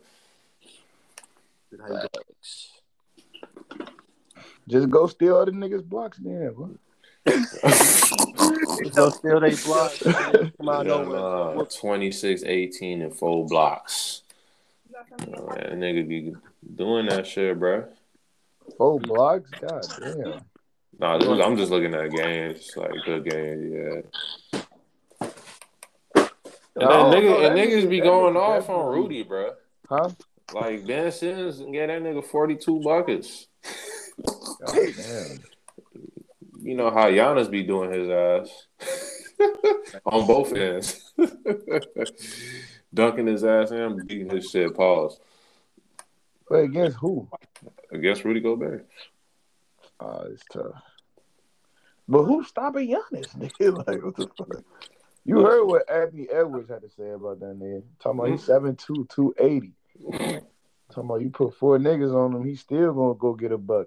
Just 4.69 4.91
go 4.91 5.07
steal 5.07 5.37
other 5.37 5.53
niggas' 5.53 5.85
blocks 5.85 6.19
then. 6.19 6.79
Bro. 7.29 7.71
So 8.93 9.11
still 9.11 9.41
they 9.41 9.55
block. 9.57 9.93
Come 10.57 10.69
out 10.69 10.87
Yeah, 10.87 10.95
uh, 10.95 11.65
26, 11.81 12.43
18, 12.45 13.03
and 13.03 13.15
four 13.15 13.47
blocks. 13.47 14.23
Oh, 15.37 15.47
man, 15.49 15.81
nigga 15.81 16.07
be 16.09 16.35
doing 16.75 17.07
that 17.07 17.27
shit, 17.27 17.59
bro. 17.59 17.85
Four 18.77 19.01
blocks? 19.01 19.51
God 19.61 19.83
damn. 20.01 20.41
Nah, 20.99 21.19
this 21.19 21.29
is, 21.29 21.41
I'm 21.41 21.57
just 21.57 21.71
looking 21.71 21.95
at 21.95 22.11
games, 22.11 22.71
like 22.77 22.91
good 23.05 23.25
games, 23.25 23.73
yeah. 23.73 24.01
And 26.81 26.89
then 26.89 26.91
Oh, 26.91 27.13
nigga, 27.13 27.23
no, 27.31 27.37
and 27.47 27.57
that 27.57 27.69
nigga 27.69 27.83
nigga- 27.85 27.91
be 27.91 28.01
going 28.01 28.35
nigga 28.35 28.59
off 28.59 28.71
on 28.71 28.95
Rudy, 28.95 29.23
bro. 29.23 29.53
Huh? 29.89 30.11
Like 30.53 30.87
Ben 30.87 31.11
Simmons 31.13 31.61
get 31.73 31.89
that 31.89 32.03
nigga 32.03 32.25
42 32.25 32.81
buckets. 32.81 33.47
God 34.61 34.75
damn. 34.97 35.41
You 36.69 36.75
know 36.75 36.91
how 36.91 37.09
Giannis 37.09 37.51
be 37.51 37.63
doing 37.63 37.91
his 37.91 38.11
ass 38.11 38.67
on 40.05 40.27
both 40.27 40.53
ends, 40.53 41.15
dunking 42.93 43.27
his 43.27 43.43
ass 43.43 43.71
and 43.71 44.07
beating 44.07 44.29
his 44.29 44.51
shit. 44.51 44.75
Pause. 44.75 45.19
But 46.47 46.57
against 46.57 46.99
who? 46.99 47.27
Against 47.91 48.23
Rudy 48.23 48.41
Gobert. 48.41 48.87
Oh, 49.99 50.27
it's 50.31 50.45
tough. 50.53 50.75
But 52.07 52.25
who's 52.25 52.49
stopping 52.49 52.87
Giannis, 52.87 53.35
nigga? 53.39 53.87
Like, 53.87 54.05
what 54.05 54.17
the 54.17 54.29
fuck? 54.37 54.63
You 55.25 55.41
heard 55.41 55.65
what 55.65 55.91
Anthony 55.91 56.29
Edwards 56.31 56.69
had 56.69 56.83
to 56.83 56.91
say 56.91 57.13
about 57.13 57.41
that 57.41 57.59
nigga. 57.59 57.83
Talking 57.99 58.21
about 58.21 58.31
he's 58.33 58.47
mm-hmm. 58.47 58.67
7'2", 58.67 59.09
280. 59.09 59.73
Talking 60.11 60.43
about 60.97 61.23
you 61.23 61.31
put 61.31 61.55
four 61.55 61.79
niggas 61.79 62.15
on 62.15 62.37
him, 62.37 62.45
he's 62.47 62.61
still 62.61 62.93
gonna 62.93 63.15
go 63.15 63.33
get 63.33 63.53
a 63.53 63.59
buck. 63.59 63.87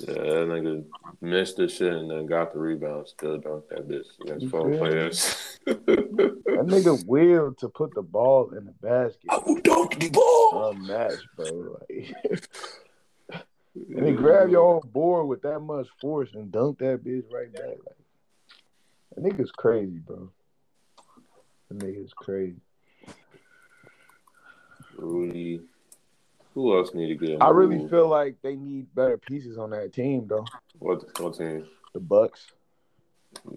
Yeah, 0.00 0.14
that 0.14 0.48
nigga 0.48 0.84
missed 1.20 1.56
the 1.56 1.68
shit 1.68 1.92
and 1.92 2.10
then 2.10 2.26
got 2.26 2.52
the 2.52 2.58
rebound. 2.58 3.08
Still 3.08 3.38
dunked 3.38 3.68
that 3.70 3.88
bitch 3.88 4.06
against 4.20 4.48
four 4.48 4.70
players. 4.70 5.58
That 5.64 6.66
nigga 6.66 7.04
will 7.06 7.54
to 7.54 7.68
put 7.68 7.94
the 7.94 8.02
ball 8.02 8.50
in 8.50 8.66
the 8.66 8.72
basket. 8.72 9.20
I 9.28 9.38
will 9.38 9.60
dunk 9.60 9.98
the 9.98 10.10
ball. 10.10 10.70
Unmatched, 10.70 11.26
bro. 11.36 11.78
Like, 11.90 12.14
and 13.74 14.06
then 14.06 14.16
grab 14.16 14.50
your 14.50 14.74
own 14.74 14.80
board 14.92 15.28
with 15.28 15.42
that 15.42 15.60
much 15.60 15.86
force 16.00 16.30
and 16.34 16.50
dunk 16.52 16.78
that 16.78 17.04
bitch 17.04 17.24
right 17.32 17.52
back. 17.52 17.76
Like, 17.86 17.96
that 19.14 19.24
nigga's 19.24 19.52
crazy, 19.52 19.98
bro. 19.98 20.30
That 21.68 21.78
nigga's 21.78 22.12
crazy. 22.12 22.60
Rudy. 24.96 25.60
Who 26.58 26.76
else 26.76 26.92
need 26.92 27.06
to 27.06 27.14
get? 27.14 27.40
I 27.40 27.50
really 27.50 27.76
moved? 27.76 27.90
feel 27.92 28.08
like 28.08 28.34
they 28.42 28.56
need 28.56 28.92
better 28.92 29.16
pieces 29.16 29.58
on 29.58 29.70
that 29.70 29.92
team, 29.92 30.26
though. 30.26 30.44
what 30.80 31.04
what 31.20 31.38
team? 31.38 31.64
The 31.94 32.00
Bucks. 32.00 32.48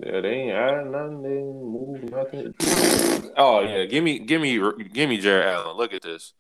Yeah, 0.06 0.22
they 0.22 0.30
ain't 0.30 0.52
adding 0.52 0.92
nothing. 0.92 1.24
They 1.24 1.30
ain't 1.30 1.56
move 1.56 2.04
nothing. 2.12 2.54
Oh 3.36 3.62
yeah, 3.62 3.86
give 3.86 4.04
me, 4.04 4.20
give 4.20 4.40
me, 4.40 4.62
give 4.94 5.10
me 5.10 5.18
Jarrett 5.18 5.48
Allen. 5.48 5.78
Look 5.78 5.96
at 5.96 6.04
this. 6.04 6.34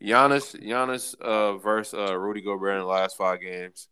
Giannis, 0.00 0.54
Giannis, 0.64 1.20
uh, 1.20 1.56
versus 1.56 1.98
uh, 1.98 2.16
Rudy 2.16 2.42
Gobert 2.42 2.74
in 2.74 2.82
the 2.82 2.86
last 2.86 3.16
five 3.16 3.40
games. 3.40 3.88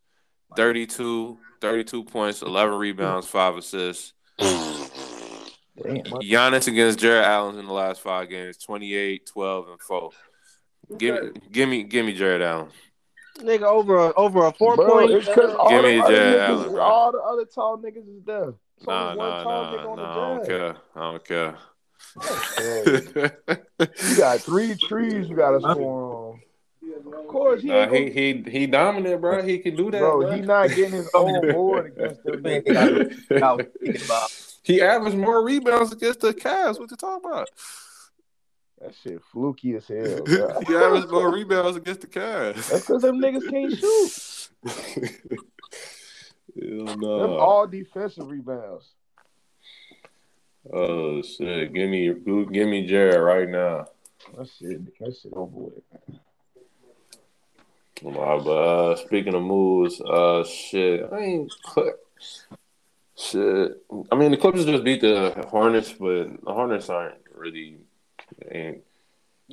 32, 0.55 1.39
32 1.61 2.05
points, 2.05 2.43
11 2.43 2.79
rebounds, 2.79 3.27
5 3.27 3.57
assists. 3.57 4.13
Damn. 4.39 6.05
Giannis 6.05 6.69
against 6.69 7.01
Jarrett 7.01 7.27
Allen 7.27 7.59
in 7.59 7.67
the 7.67 7.73
last 7.73 8.01
five 8.01 8.29
games, 8.29 8.59
28, 8.59 9.27
12, 9.27 9.69
and 9.71 9.81
4. 9.81 10.11
Give, 10.99 11.33
give 11.53 11.69
me 11.69 11.83
give 11.85 12.05
me 12.07 12.13
Jarrett 12.15 12.43
Allen. 12.43 12.69
Nigga 13.39 13.63
over 13.63 13.97
a, 13.97 14.13
over 14.15 14.47
a 14.47 14.53
four 14.53 14.77
Bro, 14.77 14.87
point. 15.01 15.11
it's 15.13 15.27
because 15.29 15.53
uh, 15.55 15.57
all, 15.57 15.69
Give 15.71 15.83
the 15.83 15.89
me 15.89 15.99
other 16.01 16.13
Jared 16.15 16.41
niggas- 16.41 16.49
Allen, 16.49 16.73
bro. 16.73 16.83
all 16.83 17.13
the 17.13 17.19
other 17.21 17.45
tall 17.47 17.79
niggas 17.79 18.09
is 18.19 18.25
there. 18.27 18.55
It's 18.77 18.87
Nah, 18.87 19.05
only 19.13 19.19
one 19.19 19.29
nah, 19.31 19.43
tall 19.45 19.63
nah, 19.63 19.73
nigga 19.77 19.89
on 19.91 19.97
nah. 19.97 20.13
I 20.13 20.37
don't 20.37 20.47
care. 20.47 20.77
I 20.97 21.01
don't 21.11 21.25
care. 21.25 21.57
You 24.09 24.17
got 24.17 24.41
three 24.41 24.75
trees 24.75 25.29
you 25.29 25.37
gotta 25.37 25.61
score 25.61 26.33
on. 26.35 26.41
Of 27.15 27.29
course, 27.29 27.63
he 27.63 27.69
nah, 27.69 27.89
he 27.89 28.11
he 28.11 28.43
he 28.51 28.67
dominant, 28.67 29.21
bro. 29.21 29.43
He 29.43 29.59
can 29.59 29.77
do 29.77 29.91
that, 29.91 29.99
bro, 30.01 30.21
bro. 30.23 30.33
he 30.35 30.41
not 30.41 30.69
getting 30.75 30.93
his 30.93 31.09
own 31.15 31.41
board 31.53 31.93
against 31.97 32.25
them 32.25 32.43
Man, 32.43 32.63
niggas. 32.63 33.43
I 33.43 33.53
was 33.53 33.67
thinking 33.81 34.03
about 34.03 34.31
He 34.63 34.83
averaged 34.83 35.17
more 35.17 35.45
rebounds 35.45 35.93
against 35.93 36.21
the 36.21 36.35
Cavs. 36.35 36.79
What 36.81 36.91
you 36.91 36.97
talking 36.97 37.31
about? 37.31 37.49
That 38.81 38.95
shit 39.03 39.21
fluky 39.31 39.77
as 39.77 39.87
hell, 39.89 40.23
bro. 40.25 40.61
he 40.67 40.75
averaged 40.75 41.11
more 41.11 41.33
rebounds 41.33 41.77
against 41.77 42.01
the 42.01 42.07
Cavs. 42.07 42.69
That's 42.69 42.87
because 42.87 43.03
them 43.03 43.21
niggas 43.21 43.49
can't 43.51 43.77
shoot. 43.77 44.49
Hell 46.61 46.85
Them 46.85 47.01
no. 47.01 47.39
all 47.39 47.67
defensive 47.67 48.29
rebounds. 48.29 48.91
Oh 50.73 51.23
shit! 51.23 51.73
Give 51.73 51.89
me 51.89 52.13
give 52.53 52.69
me 52.69 52.87
Jared 52.87 53.23
right 53.23 53.49
now. 53.49 53.87
That 54.37 54.49
shit, 54.49 54.99
that 54.99 55.17
shit 55.17 55.33
over 55.33 55.51
with. 55.57 55.83
Nah, 58.03 58.39
but 58.39 58.51
uh, 58.51 58.97
speaking 58.97 59.35
of 59.35 59.43
moves, 59.43 60.01
uh, 60.01 60.45
shit, 60.45 61.09
I 61.13 61.19
ain't 61.19 61.53
shit. 63.17 63.83
I 64.11 64.17
mean, 64.17 64.31
the 64.33 64.37
Clippers 64.37 64.65
just 64.65 64.85
beat 64.85 65.01
the 65.01 65.47
Hornets, 65.49 65.93
but 65.93 66.43
the 66.45 66.53
Hornets 66.53 66.91
aren't 66.91 67.15
really. 67.35 67.79
Ain't, 68.51 68.83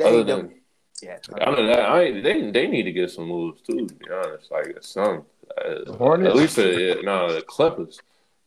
other 0.04 0.24
than 0.24 0.54
yeah. 1.02 1.18
other 1.42 1.58
than 1.58 1.68
that, 1.68 1.80
I 1.80 2.02
ain't, 2.04 2.24
they 2.24 2.52
they 2.52 2.68
need 2.68 2.84
to 2.84 2.92
get 2.92 3.12
some 3.12 3.28
moves 3.28 3.62
too. 3.62 3.88
To 3.88 3.94
be 3.96 4.06
honest, 4.12 4.52
like 4.52 4.78
some. 4.82 5.26
Uh, 5.58 5.94
Hornets? 5.94 6.30
At 6.30 6.36
least 6.36 6.58
a, 6.58 7.02
no, 7.04 7.34
the 7.34 7.42
Clippers. 7.42 8.00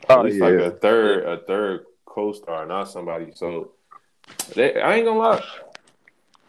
Oh, 0.08 0.18
At 0.20 0.24
least 0.26 0.38
yeah. 0.38 0.44
like 0.44 0.54
a 0.54 0.70
third, 0.70 1.24
a 1.26 1.38
third 1.44 1.86
co-star, 2.04 2.66
not 2.66 2.84
somebody. 2.90 3.32
So 3.34 3.72
they, 4.54 4.80
I 4.80 4.94
ain't 4.96 5.06
gonna 5.06 5.18
lie. 5.18 5.44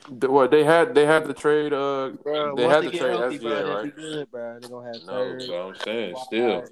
The- 0.10 0.30
What 0.30 0.52
they 0.52 0.63
had, 0.63 0.94
they 0.96 1.06
had 1.06 1.26
to 1.26 1.34
trade. 1.34 1.74
Uh, 1.74 2.10
Bro, 2.24 2.56
they 2.56 2.67
had 2.67 2.84
they 2.84 2.91
to 2.91 2.98
trade 2.98 3.10
healthy, 3.12 3.39
SGA, 3.39 3.41
bro, 3.41 3.56
they'll 3.56 3.76
right? 3.76 3.96
good, 3.96 4.32
bro. 4.32 4.60
They 4.60 4.67
gonna 4.67 4.88
have 4.94 5.04
No, 5.06 5.12
third. 5.13 5.48
but 5.48 5.67
I'm 5.67 5.76
saying 5.76 6.15
still, 6.26 6.65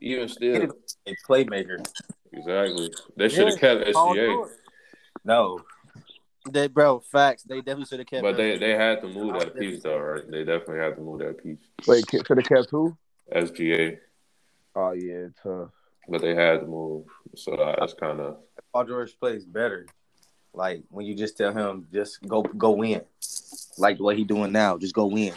even 0.00 0.28
still, 0.28 0.62
A 1.06 1.16
playmaker. 1.28 1.84
exactly. 2.32 2.92
They 3.16 3.28
should 3.28 3.48
have 3.48 3.62
Yeah, 3.62 3.74
kept 3.76 3.92
Paul 3.94 4.14
SGA, 4.14 4.26
George. 4.34 4.50
No. 5.24 5.60
They, 6.50 6.68
bro, 6.68 7.00
facts. 7.00 7.42
They 7.44 7.58
definitely 7.58 7.86
should 7.86 7.98
have 8.00 8.08
kept. 8.08 8.22
but 8.22 8.36
they 8.36 8.54
him. 8.54 8.60
they 8.60 8.72
had 8.72 9.00
to 9.00 9.08
move 9.08 9.38
that 9.40 9.58
piece 9.58 9.82
though, 9.82 9.98
right? 9.98 10.30
They 10.30 10.44
definitely 10.44 10.78
had 10.78 10.96
to 10.96 11.02
move 11.02 11.20
that 11.20 11.42
piece. 11.42 11.58
Wait, 11.86 12.04
should 12.10 12.26
have 12.38 12.44
kept 12.46 12.70
who? 12.70 12.96
SGA, 13.34 13.98
Oh 14.76 14.92
yeah, 14.92 15.28
tough. 15.42 15.70
but 16.08 16.20
they 16.20 16.34
had 16.34 16.60
to 16.60 16.66
move. 16.66 17.06
So 17.34 17.54
uh, 17.54 17.76
that's 17.80 17.94
kind 17.94 18.20
of 18.20 18.36
Paul 18.72 18.84
George 18.84 19.18
plays 19.18 19.44
better. 19.44 19.86
Like 20.52 20.84
when 20.90 21.06
you 21.06 21.14
just 21.14 21.36
tell 21.38 21.52
him 21.52 21.86
just 21.92 22.20
go 22.26 22.42
go 22.42 22.82
in. 22.84 23.00
Like 23.78 23.98
what 23.98 24.16
he 24.16 24.24
doing 24.24 24.52
now, 24.52 24.76
just 24.78 24.94
go 24.94 25.10
in. 25.16 25.32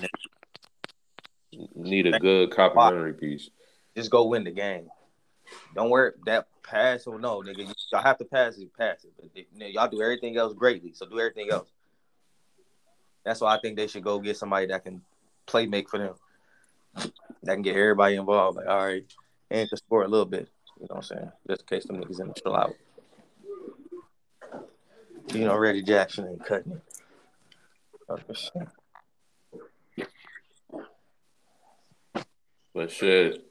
need 1.76 2.08
a 2.08 2.20
good 2.20 2.52
complementary 2.52 3.14
piece. 3.14 3.50
Just 3.96 4.12
go 4.12 4.26
win 4.26 4.44
the 4.44 4.52
game. 4.52 4.90
Don't 5.76 5.90
worry 5.90 6.12
that 6.26 6.48
pass 6.64 7.08
or 7.08 7.20
no, 7.20 7.42
nigga. 7.42 7.74
Y'all 7.92 8.02
have 8.02 8.18
to 8.18 8.26
pass 8.26 8.58
it, 8.58 8.70
pass 8.78 9.04
it. 9.04 9.14
But 9.18 9.30
y'all 9.72 9.88
do 9.88 10.02
everything 10.02 10.38
else 10.38 10.54
greatly, 10.54 10.92
so 10.94 11.06
do 11.06 11.20
everything 11.20 11.50
else. 11.52 11.70
That's 13.24 13.42
why 13.42 13.56
I 13.56 13.60
think 13.60 13.76
they 13.76 13.88
should 13.88 14.04
go 14.04 14.20
get 14.20 14.38
somebody 14.38 14.68
that 14.68 14.84
can 14.84 15.02
play 15.46 15.66
make 15.66 15.90
for 15.90 16.00
them. 16.00 16.16
That 17.44 17.54
can 17.54 17.62
get 17.62 17.76
everybody 17.76 18.16
involved. 18.16 18.58
Like, 18.58 18.68
all 18.68 18.86
right, 18.86 19.06
and 19.52 19.70
to 19.70 19.78
score 19.78 20.04
a 20.04 20.08
little 20.08 20.26
bit. 20.26 20.50
You 20.80 20.88
know 20.90 20.96
what 20.96 20.98
I'm 20.98 21.04
saying? 21.04 21.32
Just 21.48 21.62
in 21.62 21.68
case 21.68 21.86
them 21.86 21.98
niggas 21.98 22.20
in 22.22 22.28
the 22.28 22.34
chill 22.34 22.56
out. 22.56 22.74
You 25.34 25.46
know, 25.46 25.58
Reggie 25.58 25.84
Jackson 25.84 26.28
ain't 26.30 26.46
cutting 26.46 26.74
it. 26.74 26.82
But 32.74 32.92
shit, 32.92 33.44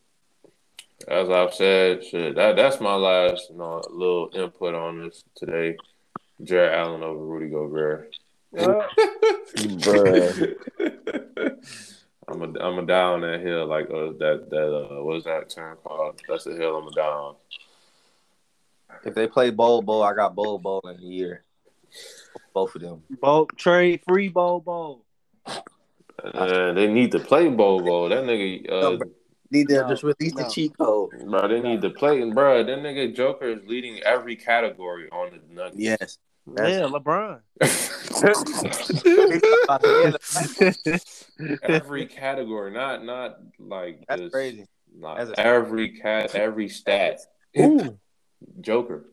as 1.09 1.31
I've 1.31 1.55
said, 1.55 2.05
shit, 2.05 2.35
that 2.37 2.57
that's 2.57 2.81
my 2.81 2.95
last, 2.95 3.51
you 3.51 3.57
know, 3.57 3.83
little 3.91 4.31
input 4.35 4.75
on 4.75 5.05
this 5.05 5.25
today. 5.35 5.77
Jarrett 6.43 6.79
Allen 6.79 7.03
over 7.03 7.25
Rudy 7.25 7.49
Gobert. 7.49 8.15
Bruh. 8.55 8.87
I'm 12.29 12.43
a 12.43 12.59
I'm 12.59 12.79
a 12.79 12.87
down 12.87 13.21
that 13.21 13.41
hill 13.41 13.67
like 13.67 13.87
uh, 13.87 14.13
that 14.19 14.49
that 14.51 14.75
uh 14.75 15.03
what's 15.03 15.25
that 15.25 15.49
term 15.49 15.79
called? 15.85 16.21
That's 16.29 16.45
the 16.45 16.55
hill 16.55 16.77
I'm 16.77 16.89
a 16.89 16.91
down. 16.93 17.37
If 19.05 19.15
they 19.15 19.29
play 19.29 19.51
Bol 19.51 19.83
Bol, 19.83 20.03
I 20.03 20.15
got 20.15 20.35
Bol 20.35 20.59
Bol 20.59 20.81
in 20.89 20.97
the 20.97 21.07
year. 21.07 21.45
Both 22.53 22.75
of 22.75 22.83
them. 22.83 23.03
Bo, 23.21 23.47
trade 23.57 24.01
free 24.09 24.29
Bol 24.29 24.61
Bol. 24.61 25.05
And 26.35 26.77
they 26.77 26.87
need 26.89 27.13
to 27.13 27.19
play 27.19 27.49
Bobo. 27.49 28.09
That 28.09 28.25
nigga, 28.25 28.71
uh, 28.71 29.05
Need 29.51 29.69
to 29.69 29.75
No, 29.83 29.89
just 29.89 30.03
release 30.03 30.35
no. 30.35 30.43
the 30.45 30.51
cheat 30.51 30.77
code. 30.77 31.11
bro, 31.25 31.49
they 31.49 31.61
need 31.61 31.83
to 31.83 31.91
play. 31.91 32.21
And 32.21 32.35
Bro, 32.35 32.65
that 32.65 32.79
nigga 32.79 33.15
Joker 33.15 33.47
is 33.47 33.61
leading 33.67 33.99
every 34.01 34.37
category 34.37 35.09
on 35.11 35.31
the 35.31 35.55
Nuggets. 35.55 35.79
Yes. 35.79 36.19
Yeah, 36.57 36.87
LeBron. 36.89 37.41
every 41.63 42.07
category, 42.07 42.73
not 42.73 43.05
not 43.05 43.39
like 43.59 44.05
That's 44.09 44.21
just, 44.23 44.33
crazy. 44.33 44.67
Not 44.97 45.19
That's 45.19 45.33
every 45.39 45.91
cat, 45.91 46.35
every 46.35 46.69
stat. 46.69 47.21
Ooh, 47.59 47.99
Joker, 48.61 49.05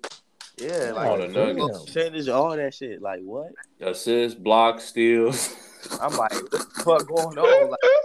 Yeah, 0.59 0.91
On 0.95 1.19
the 1.19 1.27
like 1.27 1.55
Nuggets. 1.57 1.85
percentage, 1.85 2.27
all 2.29 2.55
that 2.55 2.73
shit. 2.73 3.01
Like 3.01 3.21
what? 3.23 3.51
assists, 3.81 4.39
blocks, 4.39 4.85
steals. 4.85 5.53
I'm 6.01 6.15
like, 6.15 6.31
what 6.85 7.05
going 7.07 7.37
on? 7.37 7.69
Like, 7.71 7.79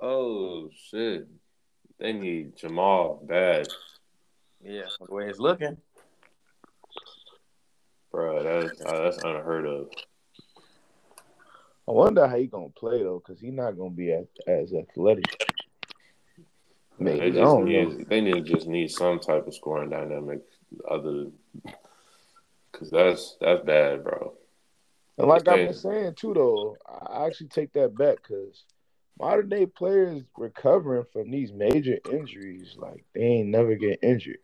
oh 0.00 0.70
shit, 0.90 1.26
they 1.98 2.12
need 2.12 2.56
Jamal 2.56 3.22
bad, 3.26 3.68
yeah, 4.62 4.82
the 5.00 5.14
way 5.14 5.28
it's 5.28 5.38
looking. 5.38 5.76
bro. 8.10 8.42
That's 8.42 8.80
uh, 8.80 9.02
that's 9.04 9.18
unheard 9.18 9.66
of. 9.66 9.88
I 11.88 11.92
wonder 11.92 12.26
how 12.26 12.36
he 12.36 12.46
gonna 12.46 12.68
play 12.68 13.02
though, 13.02 13.22
because 13.24 13.40
he's 13.40 13.52
not 13.52 13.76
gonna 13.76 13.90
be 13.90 14.12
as, 14.12 14.26
as 14.46 14.72
athletic. 14.72 15.24
Maybe 16.98 17.18
They 17.18 17.30
just 17.30 17.40
don't 17.40 17.64
need 17.64 18.08
they 18.08 18.20
need 18.20 18.34
to 18.34 18.40
just 18.42 18.66
need 18.66 18.90
some 18.90 19.18
type 19.18 19.46
of 19.46 19.54
scoring 19.54 19.90
dynamic 19.90 20.40
other 20.88 21.26
because 22.70 22.90
that's 22.90 23.36
that's 23.40 23.64
bad, 23.64 24.04
bro. 24.04 24.34
And 25.18 25.28
like 25.28 25.48
I've 25.48 25.56
been 25.56 25.74
saying 25.74 26.14
too, 26.14 26.34
though, 26.34 26.76
I 26.86 27.26
actually 27.26 27.48
take 27.48 27.72
that 27.72 27.96
back 27.96 28.16
because 28.22 28.64
modern 29.20 29.48
day 29.48 29.66
players 29.66 30.22
recovering 30.36 31.04
from 31.12 31.30
these 31.30 31.52
major 31.52 31.98
injuries, 32.10 32.74
like 32.78 33.04
they 33.14 33.20
ain't 33.20 33.48
never 33.48 33.74
get 33.74 33.98
injured. 34.02 34.38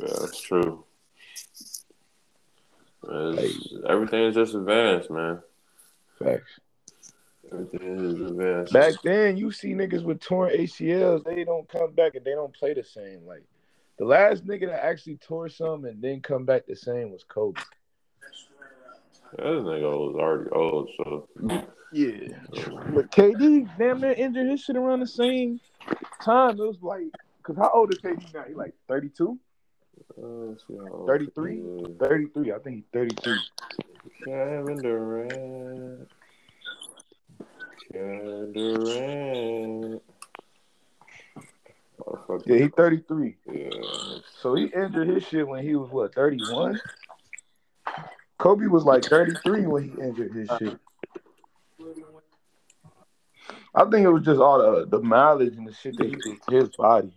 Yeah, 0.00 0.14
that's 0.20 0.40
true. 0.40 0.84
Everything 3.06 4.24
is 4.24 4.34
just 4.34 4.54
advanced, 4.54 5.10
man. 5.10 5.42
Facts. 6.18 6.58
Everything 7.52 7.98
is 7.98 8.20
advanced. 8.20 8.72
Back 8.72 8.94
then, 9.02 9.36
you 9.36 9.52
see 9.52 9.74
niggas 9.74 10.02
with 10.02 10.20
torn 10.20 10.50
ACLs, 10.52 11.22
they 11.24 11.44
don't 11.44 11.68
come 11.68 11.92
back 11.92 12.14
and 12.14 12.24
they 12.24 12.32
don't 12.32 12.54
play 12.54 12.72
the 12.72 12.82
same. 12.82 13.26
Like 13.26 13.44
the 13.98 14.06
last 14.06 14.46
nigga 14.46 14.68
that 14.68 14.84
actually 14.84 15.16
tore 15.16 15.50
some 15.50 15.84
and 15.84 16.00
then 16.00 16.22
come 16.22 16.46
back 16.46 16.66
the 16.66 16.76
same 16.76 17.10
was 17.10 17.24
Kobe. 17.24 17.60
That 19.36 19.44
nigga 19.44 19.82
was 19.82 20.14
already 20.16 20.50
old, 20.50 20.90
so 20.96 21.28
Yeah. 21.90 22.28
But 22.94 23.10
KD 23.10 23.68
damn 23.78 24.00
near 24.00 24.12
injured 24.12 24.48
his 24.48 24.60
shit 24.60 24.76
around 24.76 25.00
the 25.00 25.06
same 25.06 25.60
time. 26.22 26.50
It 26.50 26.58
was 26.58 26.82
like, 26.82 27.06
cause 27.42 27.56
how 27.56 27.70
old 27.74 27.90
is 27.92 27.98
KD 27.98 28.32
now? 28.32 28.44
He 28.46 28.54
like 28.54 28.74
32? 28.88 29.38
uh, 30.16 30.26
let's 30.26 30.64
see 30.66 30.76
how 30.76 31.04
33? 31.06 31.62
33. 31.98 32.52
I 32.52 32.58
think 32.58 32.76
he's 32.76 32.84
33. 32.92 33.38
Kevin 34.24 34.82
Durant. 34.82 36.08
Kevin 37.92 38.52
Durant. 38.52 40.02
Yeah, 42.46 42.56
he 42.56 42.68
33. 42.68 43.36
Yeah. 43.52 43.70
So 44.40 44.54
he 44.54 44.64
injured 44.66 45.08
his 45.08 45.24
shit 45.24 45.46
when 45.46 45.64
he 45.64 45.74
was 45.74 45.90
what, 45.90 46.14
31? 46.14 46.80
Kobe 48.44 48.66
was 48.66 48.84
like 48.84 49.06
33 49.06 49.66
when 49.66 49.84
he 49.84 50.02
injured 50.02 50.34
his 50.34 50.50
shit. 50.58 50.78
I 53.74 53.84
think 53.86 54.04
it 54.04 54.10
was 54.10 54.22
just 54.22 54.38
all 54.38 54.58
the, 54.58 54.84
the 54.84 55.00
mileage 55.00 55.56
and 55.56 55.66
the 55.66 55.72
shit 55.72 55.96
that 55.96 56.04
he 56.04 56.14
did 56.16 56.42
to 56.50 56.54
his 56.54 56.68
body. 56.76 57.10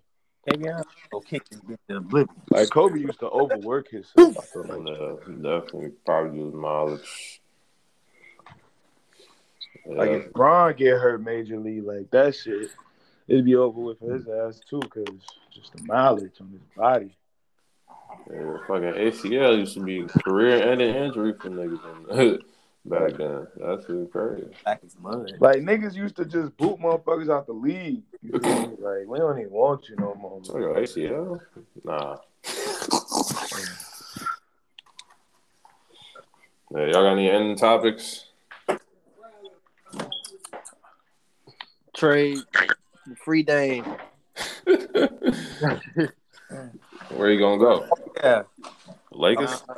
Tavion 0.48 0.82
go 1.12 1.20
kick 1.20 1.44
and 1.52 1.68
get 1.68 1.80
the 1.88 1.98
oblivion. 1.98 2.34
Like 2.50 2.70
Kobe 2.70 3.02
used 3.02 3.20
to 3.20 3.28
overwork 3.28 3.90
himself. 3.90 4.38
I 4.38 4.42
feel 4.42 4.64
like. 4.68 4.80
No, 4.80 5.20
definitely 5.26 5.92
probably 6.06 6.40
use 6.40 6.54
mileage. 6.54 7.42
Like 9.86 10.10
if 10.12 10.32
Bron 10.32 10.76
get 10.78 10.94
hurt 10.94 11.22
majorly, 11.26 11.84
like 11.84 12.10
that 12.12 12.36
shit, 12.36 12.72
it'd 13.28 13.44
be 13.44 13.56
over 13.58 13.82
with 13.82 14.00
for 14.00 14.14
his 14.14 14.30
ass 14.30 14.62
too, 14.70 14.80
cause 14.80 15.28
just 15.54 15.74
the 15.74 15.84
mileage 15.84 16.40
on 16.40 16.52
his 16.52 16.62
body. 16.74 17.18
Yeah, 18.32 18.58
fucking 18.68 18.94
ACL 18.94 19.58
used 19.58 19.74
to 19.76 19.80
be 19.82 20.04
career-ending 20.04 20.96
injury 20.96 21.34
for 21.34 21.50
niggas 21.50 22.42
back 22.86 23.14
then. 23.14 23.48
That's 23.58 23.88
really 23.88 24.08
crazy. 24.08 24.48
Back 24.66 24.82
is 24.86 24.96
mud. 25.00 25.32
Like 25.40 25.58
niggas 25.58 25.96
used 25.96 26.18
to 26.18 26.26
just 26.26 26.56
boot 26.58 26.80
motherfuckers 26.80 27.30
out 27.30 27.46
the 27.48 27.54
league. 27.54 28.04
You 28.22 28.40
feel 28.40 28.68
me? 28.68 28.76
Like 28.80 29.08
we 29.08 29.18
don't 29.20 29.40
even 29.40 29.52
want 29.52 29.90
you 29.90 29.96
no 29.98 30.16
more. 30.16 30.40
So 30.44 30.58
your 30.58 30.76
ACL? 30.76 31.40
Nah. 31.84 32.18
Yeah, 36.70 36.84
y'all 36.88 37.04
got 37.04 37.14
any 37.14 37.30
ending 37.30 37.56
topics? 37.56 38.26
Trade 41.96 42.40
free 43.24 43.44
Dame. 43.44 43.86
Where 47.18 47.32
you 47.32 47.40
gonna 47.40 47.58
go? 47.58 47.88
Yeah. 48.18 48.44
Lakers? 49.12 49.64
Uh, 49.68 49.74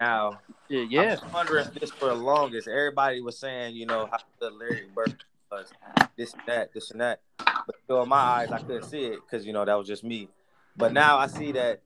now, 0.00 0.40
Yeah, 0.68 0.80
yeah. 0.80 1.02
yeah. 1.02 1.08
I 1.10 1.24
was 1.24 1.32
wondering 1.32 1.66
this 1.78 1.90
for 1.92 2.06
the 2.06 2.14
longest. 2.14 2.66
Everybody 2.66 3.20
was 3.20 3.38
saying, 3.38 3.76
you 3.76 3.86
know, 3.86 4.08
how 4.10 4.18
good 4.40 4.54
Larry 4.54 4.88
Bird 4.92 5.22
was, 5.52 5.70
this 6.16 6.32
and 6.32 6.42
that, 6.46 6.74
this 6.74 6.90
and 6.90 7.00
that. 7.00 7.20
But 7.38 7.76
still, 7.84 8.02
in 8.02 8.08
my 8.08 8.16
eyes, 8.16 8.50
I 8.50 8.58
couldn't 8.58 8.86
see 8.86 9.04
it 9.04 9.20
because 9.24 9.46
you 9.46 9.52
know 9.52 9.64
that 9.64 9.74
was 9.74 9.86
just 9.86 10.02
me. 10.02 10.28
But 10.76 10.92
now 10.92 11.16
I 11.16 11.28
see 11.28 11.52
that. 11.52 11.82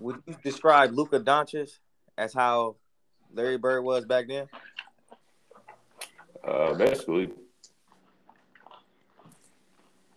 Would 0.00 0.20
you 0.26 0.34
describe 0.42 0.90
Luka 0.92 1.20
Doncic 1.20 1.78
as 2.18 2.34
how 2.34 2.74
Larry 3.32 3.56
Bird 3.56 3.84
was 3.84 4.04
back 4.04 4.26
then? 4.26 4.48
Uh, 6.42 6.74
basically, 6.74 7.30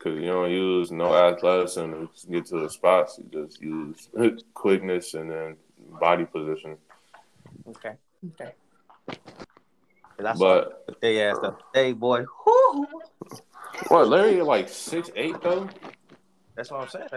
because 0.04 0.20
you 0.20 0.28
don't 0.28 0.52
use 0.52 0.92
no 0.92 1.16
athleticism 1.16 1.92
to 1.92 2.10
get 2.30 2.46
to 2.48 2.60
the 2.60 2.70
spots. 2.70 3.20
You 3.20 3.46
just 3.46 3.62
use 3.62 4.10
quickness 4.54 5.14
and 5.14 5.32
then 5.32 5.56
body 6.00 6.26
position. 6.26 6.78
Okay. 7.70 7.94
Okay. 8.34 8.52
That's 10.18 10.40
But 10.40 10.84
what 10.86 11.02
they 11.02 11.24
asked 11.24 11.42
the 11.42 11.56
hey 11.74 11.94
boy. 11.94 12.26
Whoo. 12.46 12.88
what, 13.88 14.08
Larry 14.08 14.42
like 14.42 14.70
six 14.70 15.10
eight 15.16 15.42
though? 15.42 15.70
That's 16.56 16.70
what 16.70 16.82
I'm 16.82 16.88
saying. 16.90 17.10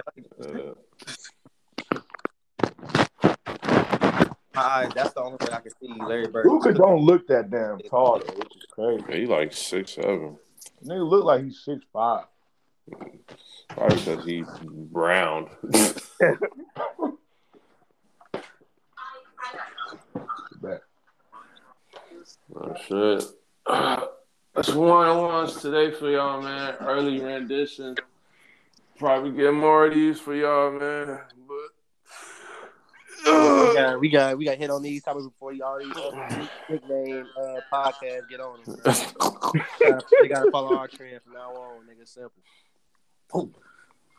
Uh, 0.42 0.74
My 4.54 4.62
eyes, 4.62 4.90
that's 4.94 5.12
the 5.12 5.20
only 5.20 5.36
way 5.42 5.52
I 5.52 5.60
can 5.60 5.70
see 5.78 5.92
Larry 6.02 6.28
Bird. 6.28 6.46
Luka 6.46 6.72
don't 6.72 7.02
look 7.02 7.26
that 7.28 7.50
damn 7.50 7.78
tall 7.80 8.20
though, 8.20 8.32
which 8.34 8.56
is 8.56 8.64
crazy. 8.70 9.20
he 9.20 9.26
like 9.26 9.52
six 9.52 9.92
seven. 9.92 10.38
Nigga 10.84 11.08
look 11.08 11.24
like 11.24 11.44
he's 11.44 11.60
six 11.62 11.84
five. 11.92 12.24
Probably 13.68 13.96
because 13.96 14.24
he 14.24 14.44
browned. 14.64 15.48
oh 22.54 22.74
shit. 22.86 23.24
That's 24.54 24.70
one 24.72 25.06
on 25.06 25.22
ones 25.22 25.60
today 25.60 25.90
for 25.90 26.10
y'all, 26.10 26.40
man. 26.40 26.74
Early 26.80 27.20
rendition. 27.20 27.96
Probably 28.98 29.32
get 29.32 29.52
more 29.52 29.86
of 29.86 29.94
these 29.94 30.18
for 30.18 30.34
y'all, 30.34 30.72
man. 30.72 31.18
we 31.36 31.42
But 33.26 33.74
got 33.74 34.00
we 34.00 34.08
got 34.08 34.38
we 34.38 34.44
got 34.46 34.56
hit 34.56 34.70
on 34.70 34.82
these 34.82 35.02
topics 35.02 35.26
before 35.26 35.52
y'all 35.52 35.78
these 35.78 35.92
other 35.96 36.48
nickname 36.70 37.26
uh 37.38 37.60
podcast 37.72 38.28
get 38.30 38.40
on 38.40 38.60
them. 38.64 38.76
man. 38.84 40.00
they 40.22 40.28
gotta 40.28 40.50
follow 40.50 40.76
our 40.76 40.88
trend 40.88 41.20
from 41.22 41.34
now 41.34 41.50
on, 41.50 41.82
nigga. 41.84 42.08
Simple. 42.08 42.42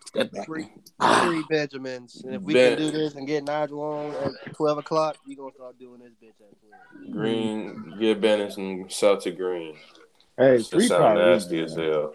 Step 0.06 0.32
back. 0.32 0.46
Free, 0.48 0.64
free 0.64 0.72
ah. 1.00 1.44
Benjamins. 1.50 2.22
And 2.24 2.36
if 2.36 2.42
we 2.42 2.54
Ben- 2.54 2.78
can 2.78 2.86
do 2.86 2.92
this 2.92 3.16
and 3.16 3.28
get 3.28 3.44
Nigel 3.44 3.82
on 3.82 4.14
at 4.46 4.54
twelve 4.56 4.78
o'clock, 4.78 5.18
we 5.28 5.36
gonna 5.36 5.54
start 5.54 5.78
doing 5.78 6.00
this 6.00 6.14
bitch 6.22 6.30
at 6.42 6.56
twelve. 6.62 7.12
Green, 7.14 7.96
get 8.00 8.22
Bennett 8.22 8.58
and 8.58 8.92
Celtic 8.92 9.38
Green. 9.38 9.76
Hey, 10.38 10.58
That 10.58 10.68
free 10.70 10.88
sound 10.88 11.04
Kyrie, 11.04 11.26
nasty 11.32 11.64
as 11.64 11.76
hell. 11.76 12.14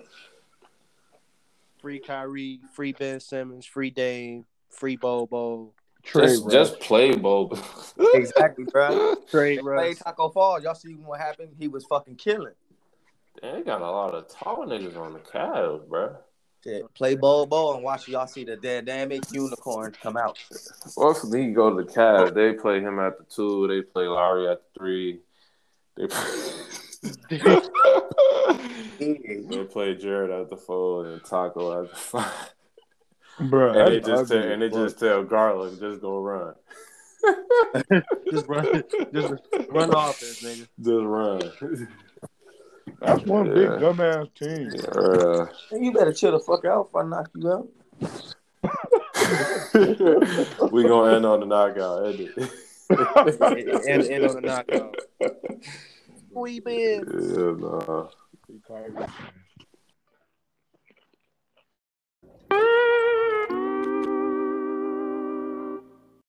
Free 1.81 1.99
Kyrie, 1.99 2.61
free 2.73 2.93
Ben 2.93 3.21
Simmons, 3.21 3.67
free 3.67 3.91
Dame, 3.91 4.45
free 4.71 4.97
Bobo, 4.97 5.73
Trade 6.03 6.29
Just, 6.29 6.45
Russ. 6.45 6.53
just 6.53 6.81
play 6.81 7.15
Bobo. 7.17 7.59
Exactly, 8.15 8.65
bro. 8.65 9.15
trade 9.31 9.61
Play 9.61 9.95
Taco 9.95 10.29
Fall. 10.31 10.61
Y'all 10.63 10.75
see 10.75 10.93
what 10.95 11.21
happened? 11.21 11.51
He 11.59 11.69
was 11.69 11.85
fucking 11.87 12.17
killing. 12.17 12.55
They 13.41 13.63
got 13.63 13.81
a 13.81 13.91
lot 13.91 14.15
of 14.15 14.29
tall 14.29 14.67
niggas 14.67 14.97
on 14.97 15.13
the 15.13 15.19
Cavs, 15.21 15.87
bro. 15.89 16.17
Shit. 16.65 16.95
Play 16.95 17.17
Bol 17.17 17.47
Bol 17.47 17.75
and 17.75 17.83
watch 17.83 18.07
y'all 18.07 18.29
see 18.29 18.45
the 18.45 18.57
dynamic 18.57 19.23
unicorn 19.33 19.95
come 20.01 20.17
out. 20.17 20.39
Well, 20.97 21.11
if 21.11 21.23
he 21.33 21.53
go 21.53 21.77
to 21.77 21.83
the 21.83 21.91
Cavs, 21.93 22.35
they 22.35 22.53
play 22.53 22.81
him 22.81 23.01
at 23.01 23.19
the 23.19 23.25
two. 23.25 23.67
They 23.67 23.83
play 23.83 24.05
Lowry 24.07 24.49
at 24.49 24.61
the 24.63 24.79
three. 24.79 25.21
They 25.97 26.07
play, 26.07 27.63
they 29.51 29.65
play 29.65 29.97
Jarrett 29.97 30.31
at 30.31 30.51
the 30.51 30.57
four 30.57 31.07
and 31.07 31.25
Taco 31.25 31.83
at 31.83 31.91
the 31.91 31.97
five. 31.97 32.55
Bro, 33.41 33.73
And 33.73 33.95
they 33.95 34.01
just 34.01 34.31
tell, 34.31 34.43
and 34.43 34.63
they 34.63 34.67
as 34.67 34.73
just 34.73 34.99
tell 35.01 35.25
Garland 35.25 35.81
just 35.81 36.01
go 36.01 36.21
run, 36.21 36.55
just 38.31 38.47
run, 38.47 38.85
just 39.13 39.35
run 39.71 39.91
offense, 39.91 40.43
nigga. 40.43 40.69
just 40.81 41.05
run. 41.69 41.89
That's 43.05 43.25
one 43.25 43.47
Yeah. 43.47 43.53
big 43.55 43.69
dumbass 43.81 44.29
team. 44.35 44.71
Hey, 45.71 45.85
You 45.85 45.93
better 45.93 46.13
chill 46.13 46.33
the 46.33 46.39
fuck 46.41 46.65
out 46.65 46.89
if 46.91 46.97
I 46.97 47.03
knock 47.03 47.31
you 47.35 47.51
out. 47.51 47.69
we 50.73 50.83
gonna 50.85 51.17
end 51.17 51.27
on 51.27 51.41
the 51.41 51.47
knockout. 51.47 52.07
End 52.07 52.21
it. 52.21 53.87
and, 53.89 54.03
and 54.05 54.25
on 54.27 54.35
the 54.37 54.41
knockout. 54.43 54.97
We 56.35 56.61
been. 56.61 57.05
Yeah, 57.09 57.55
nah. 57.59 58.09
Free 58.47 58.61
Kyrie. 58.69 59.07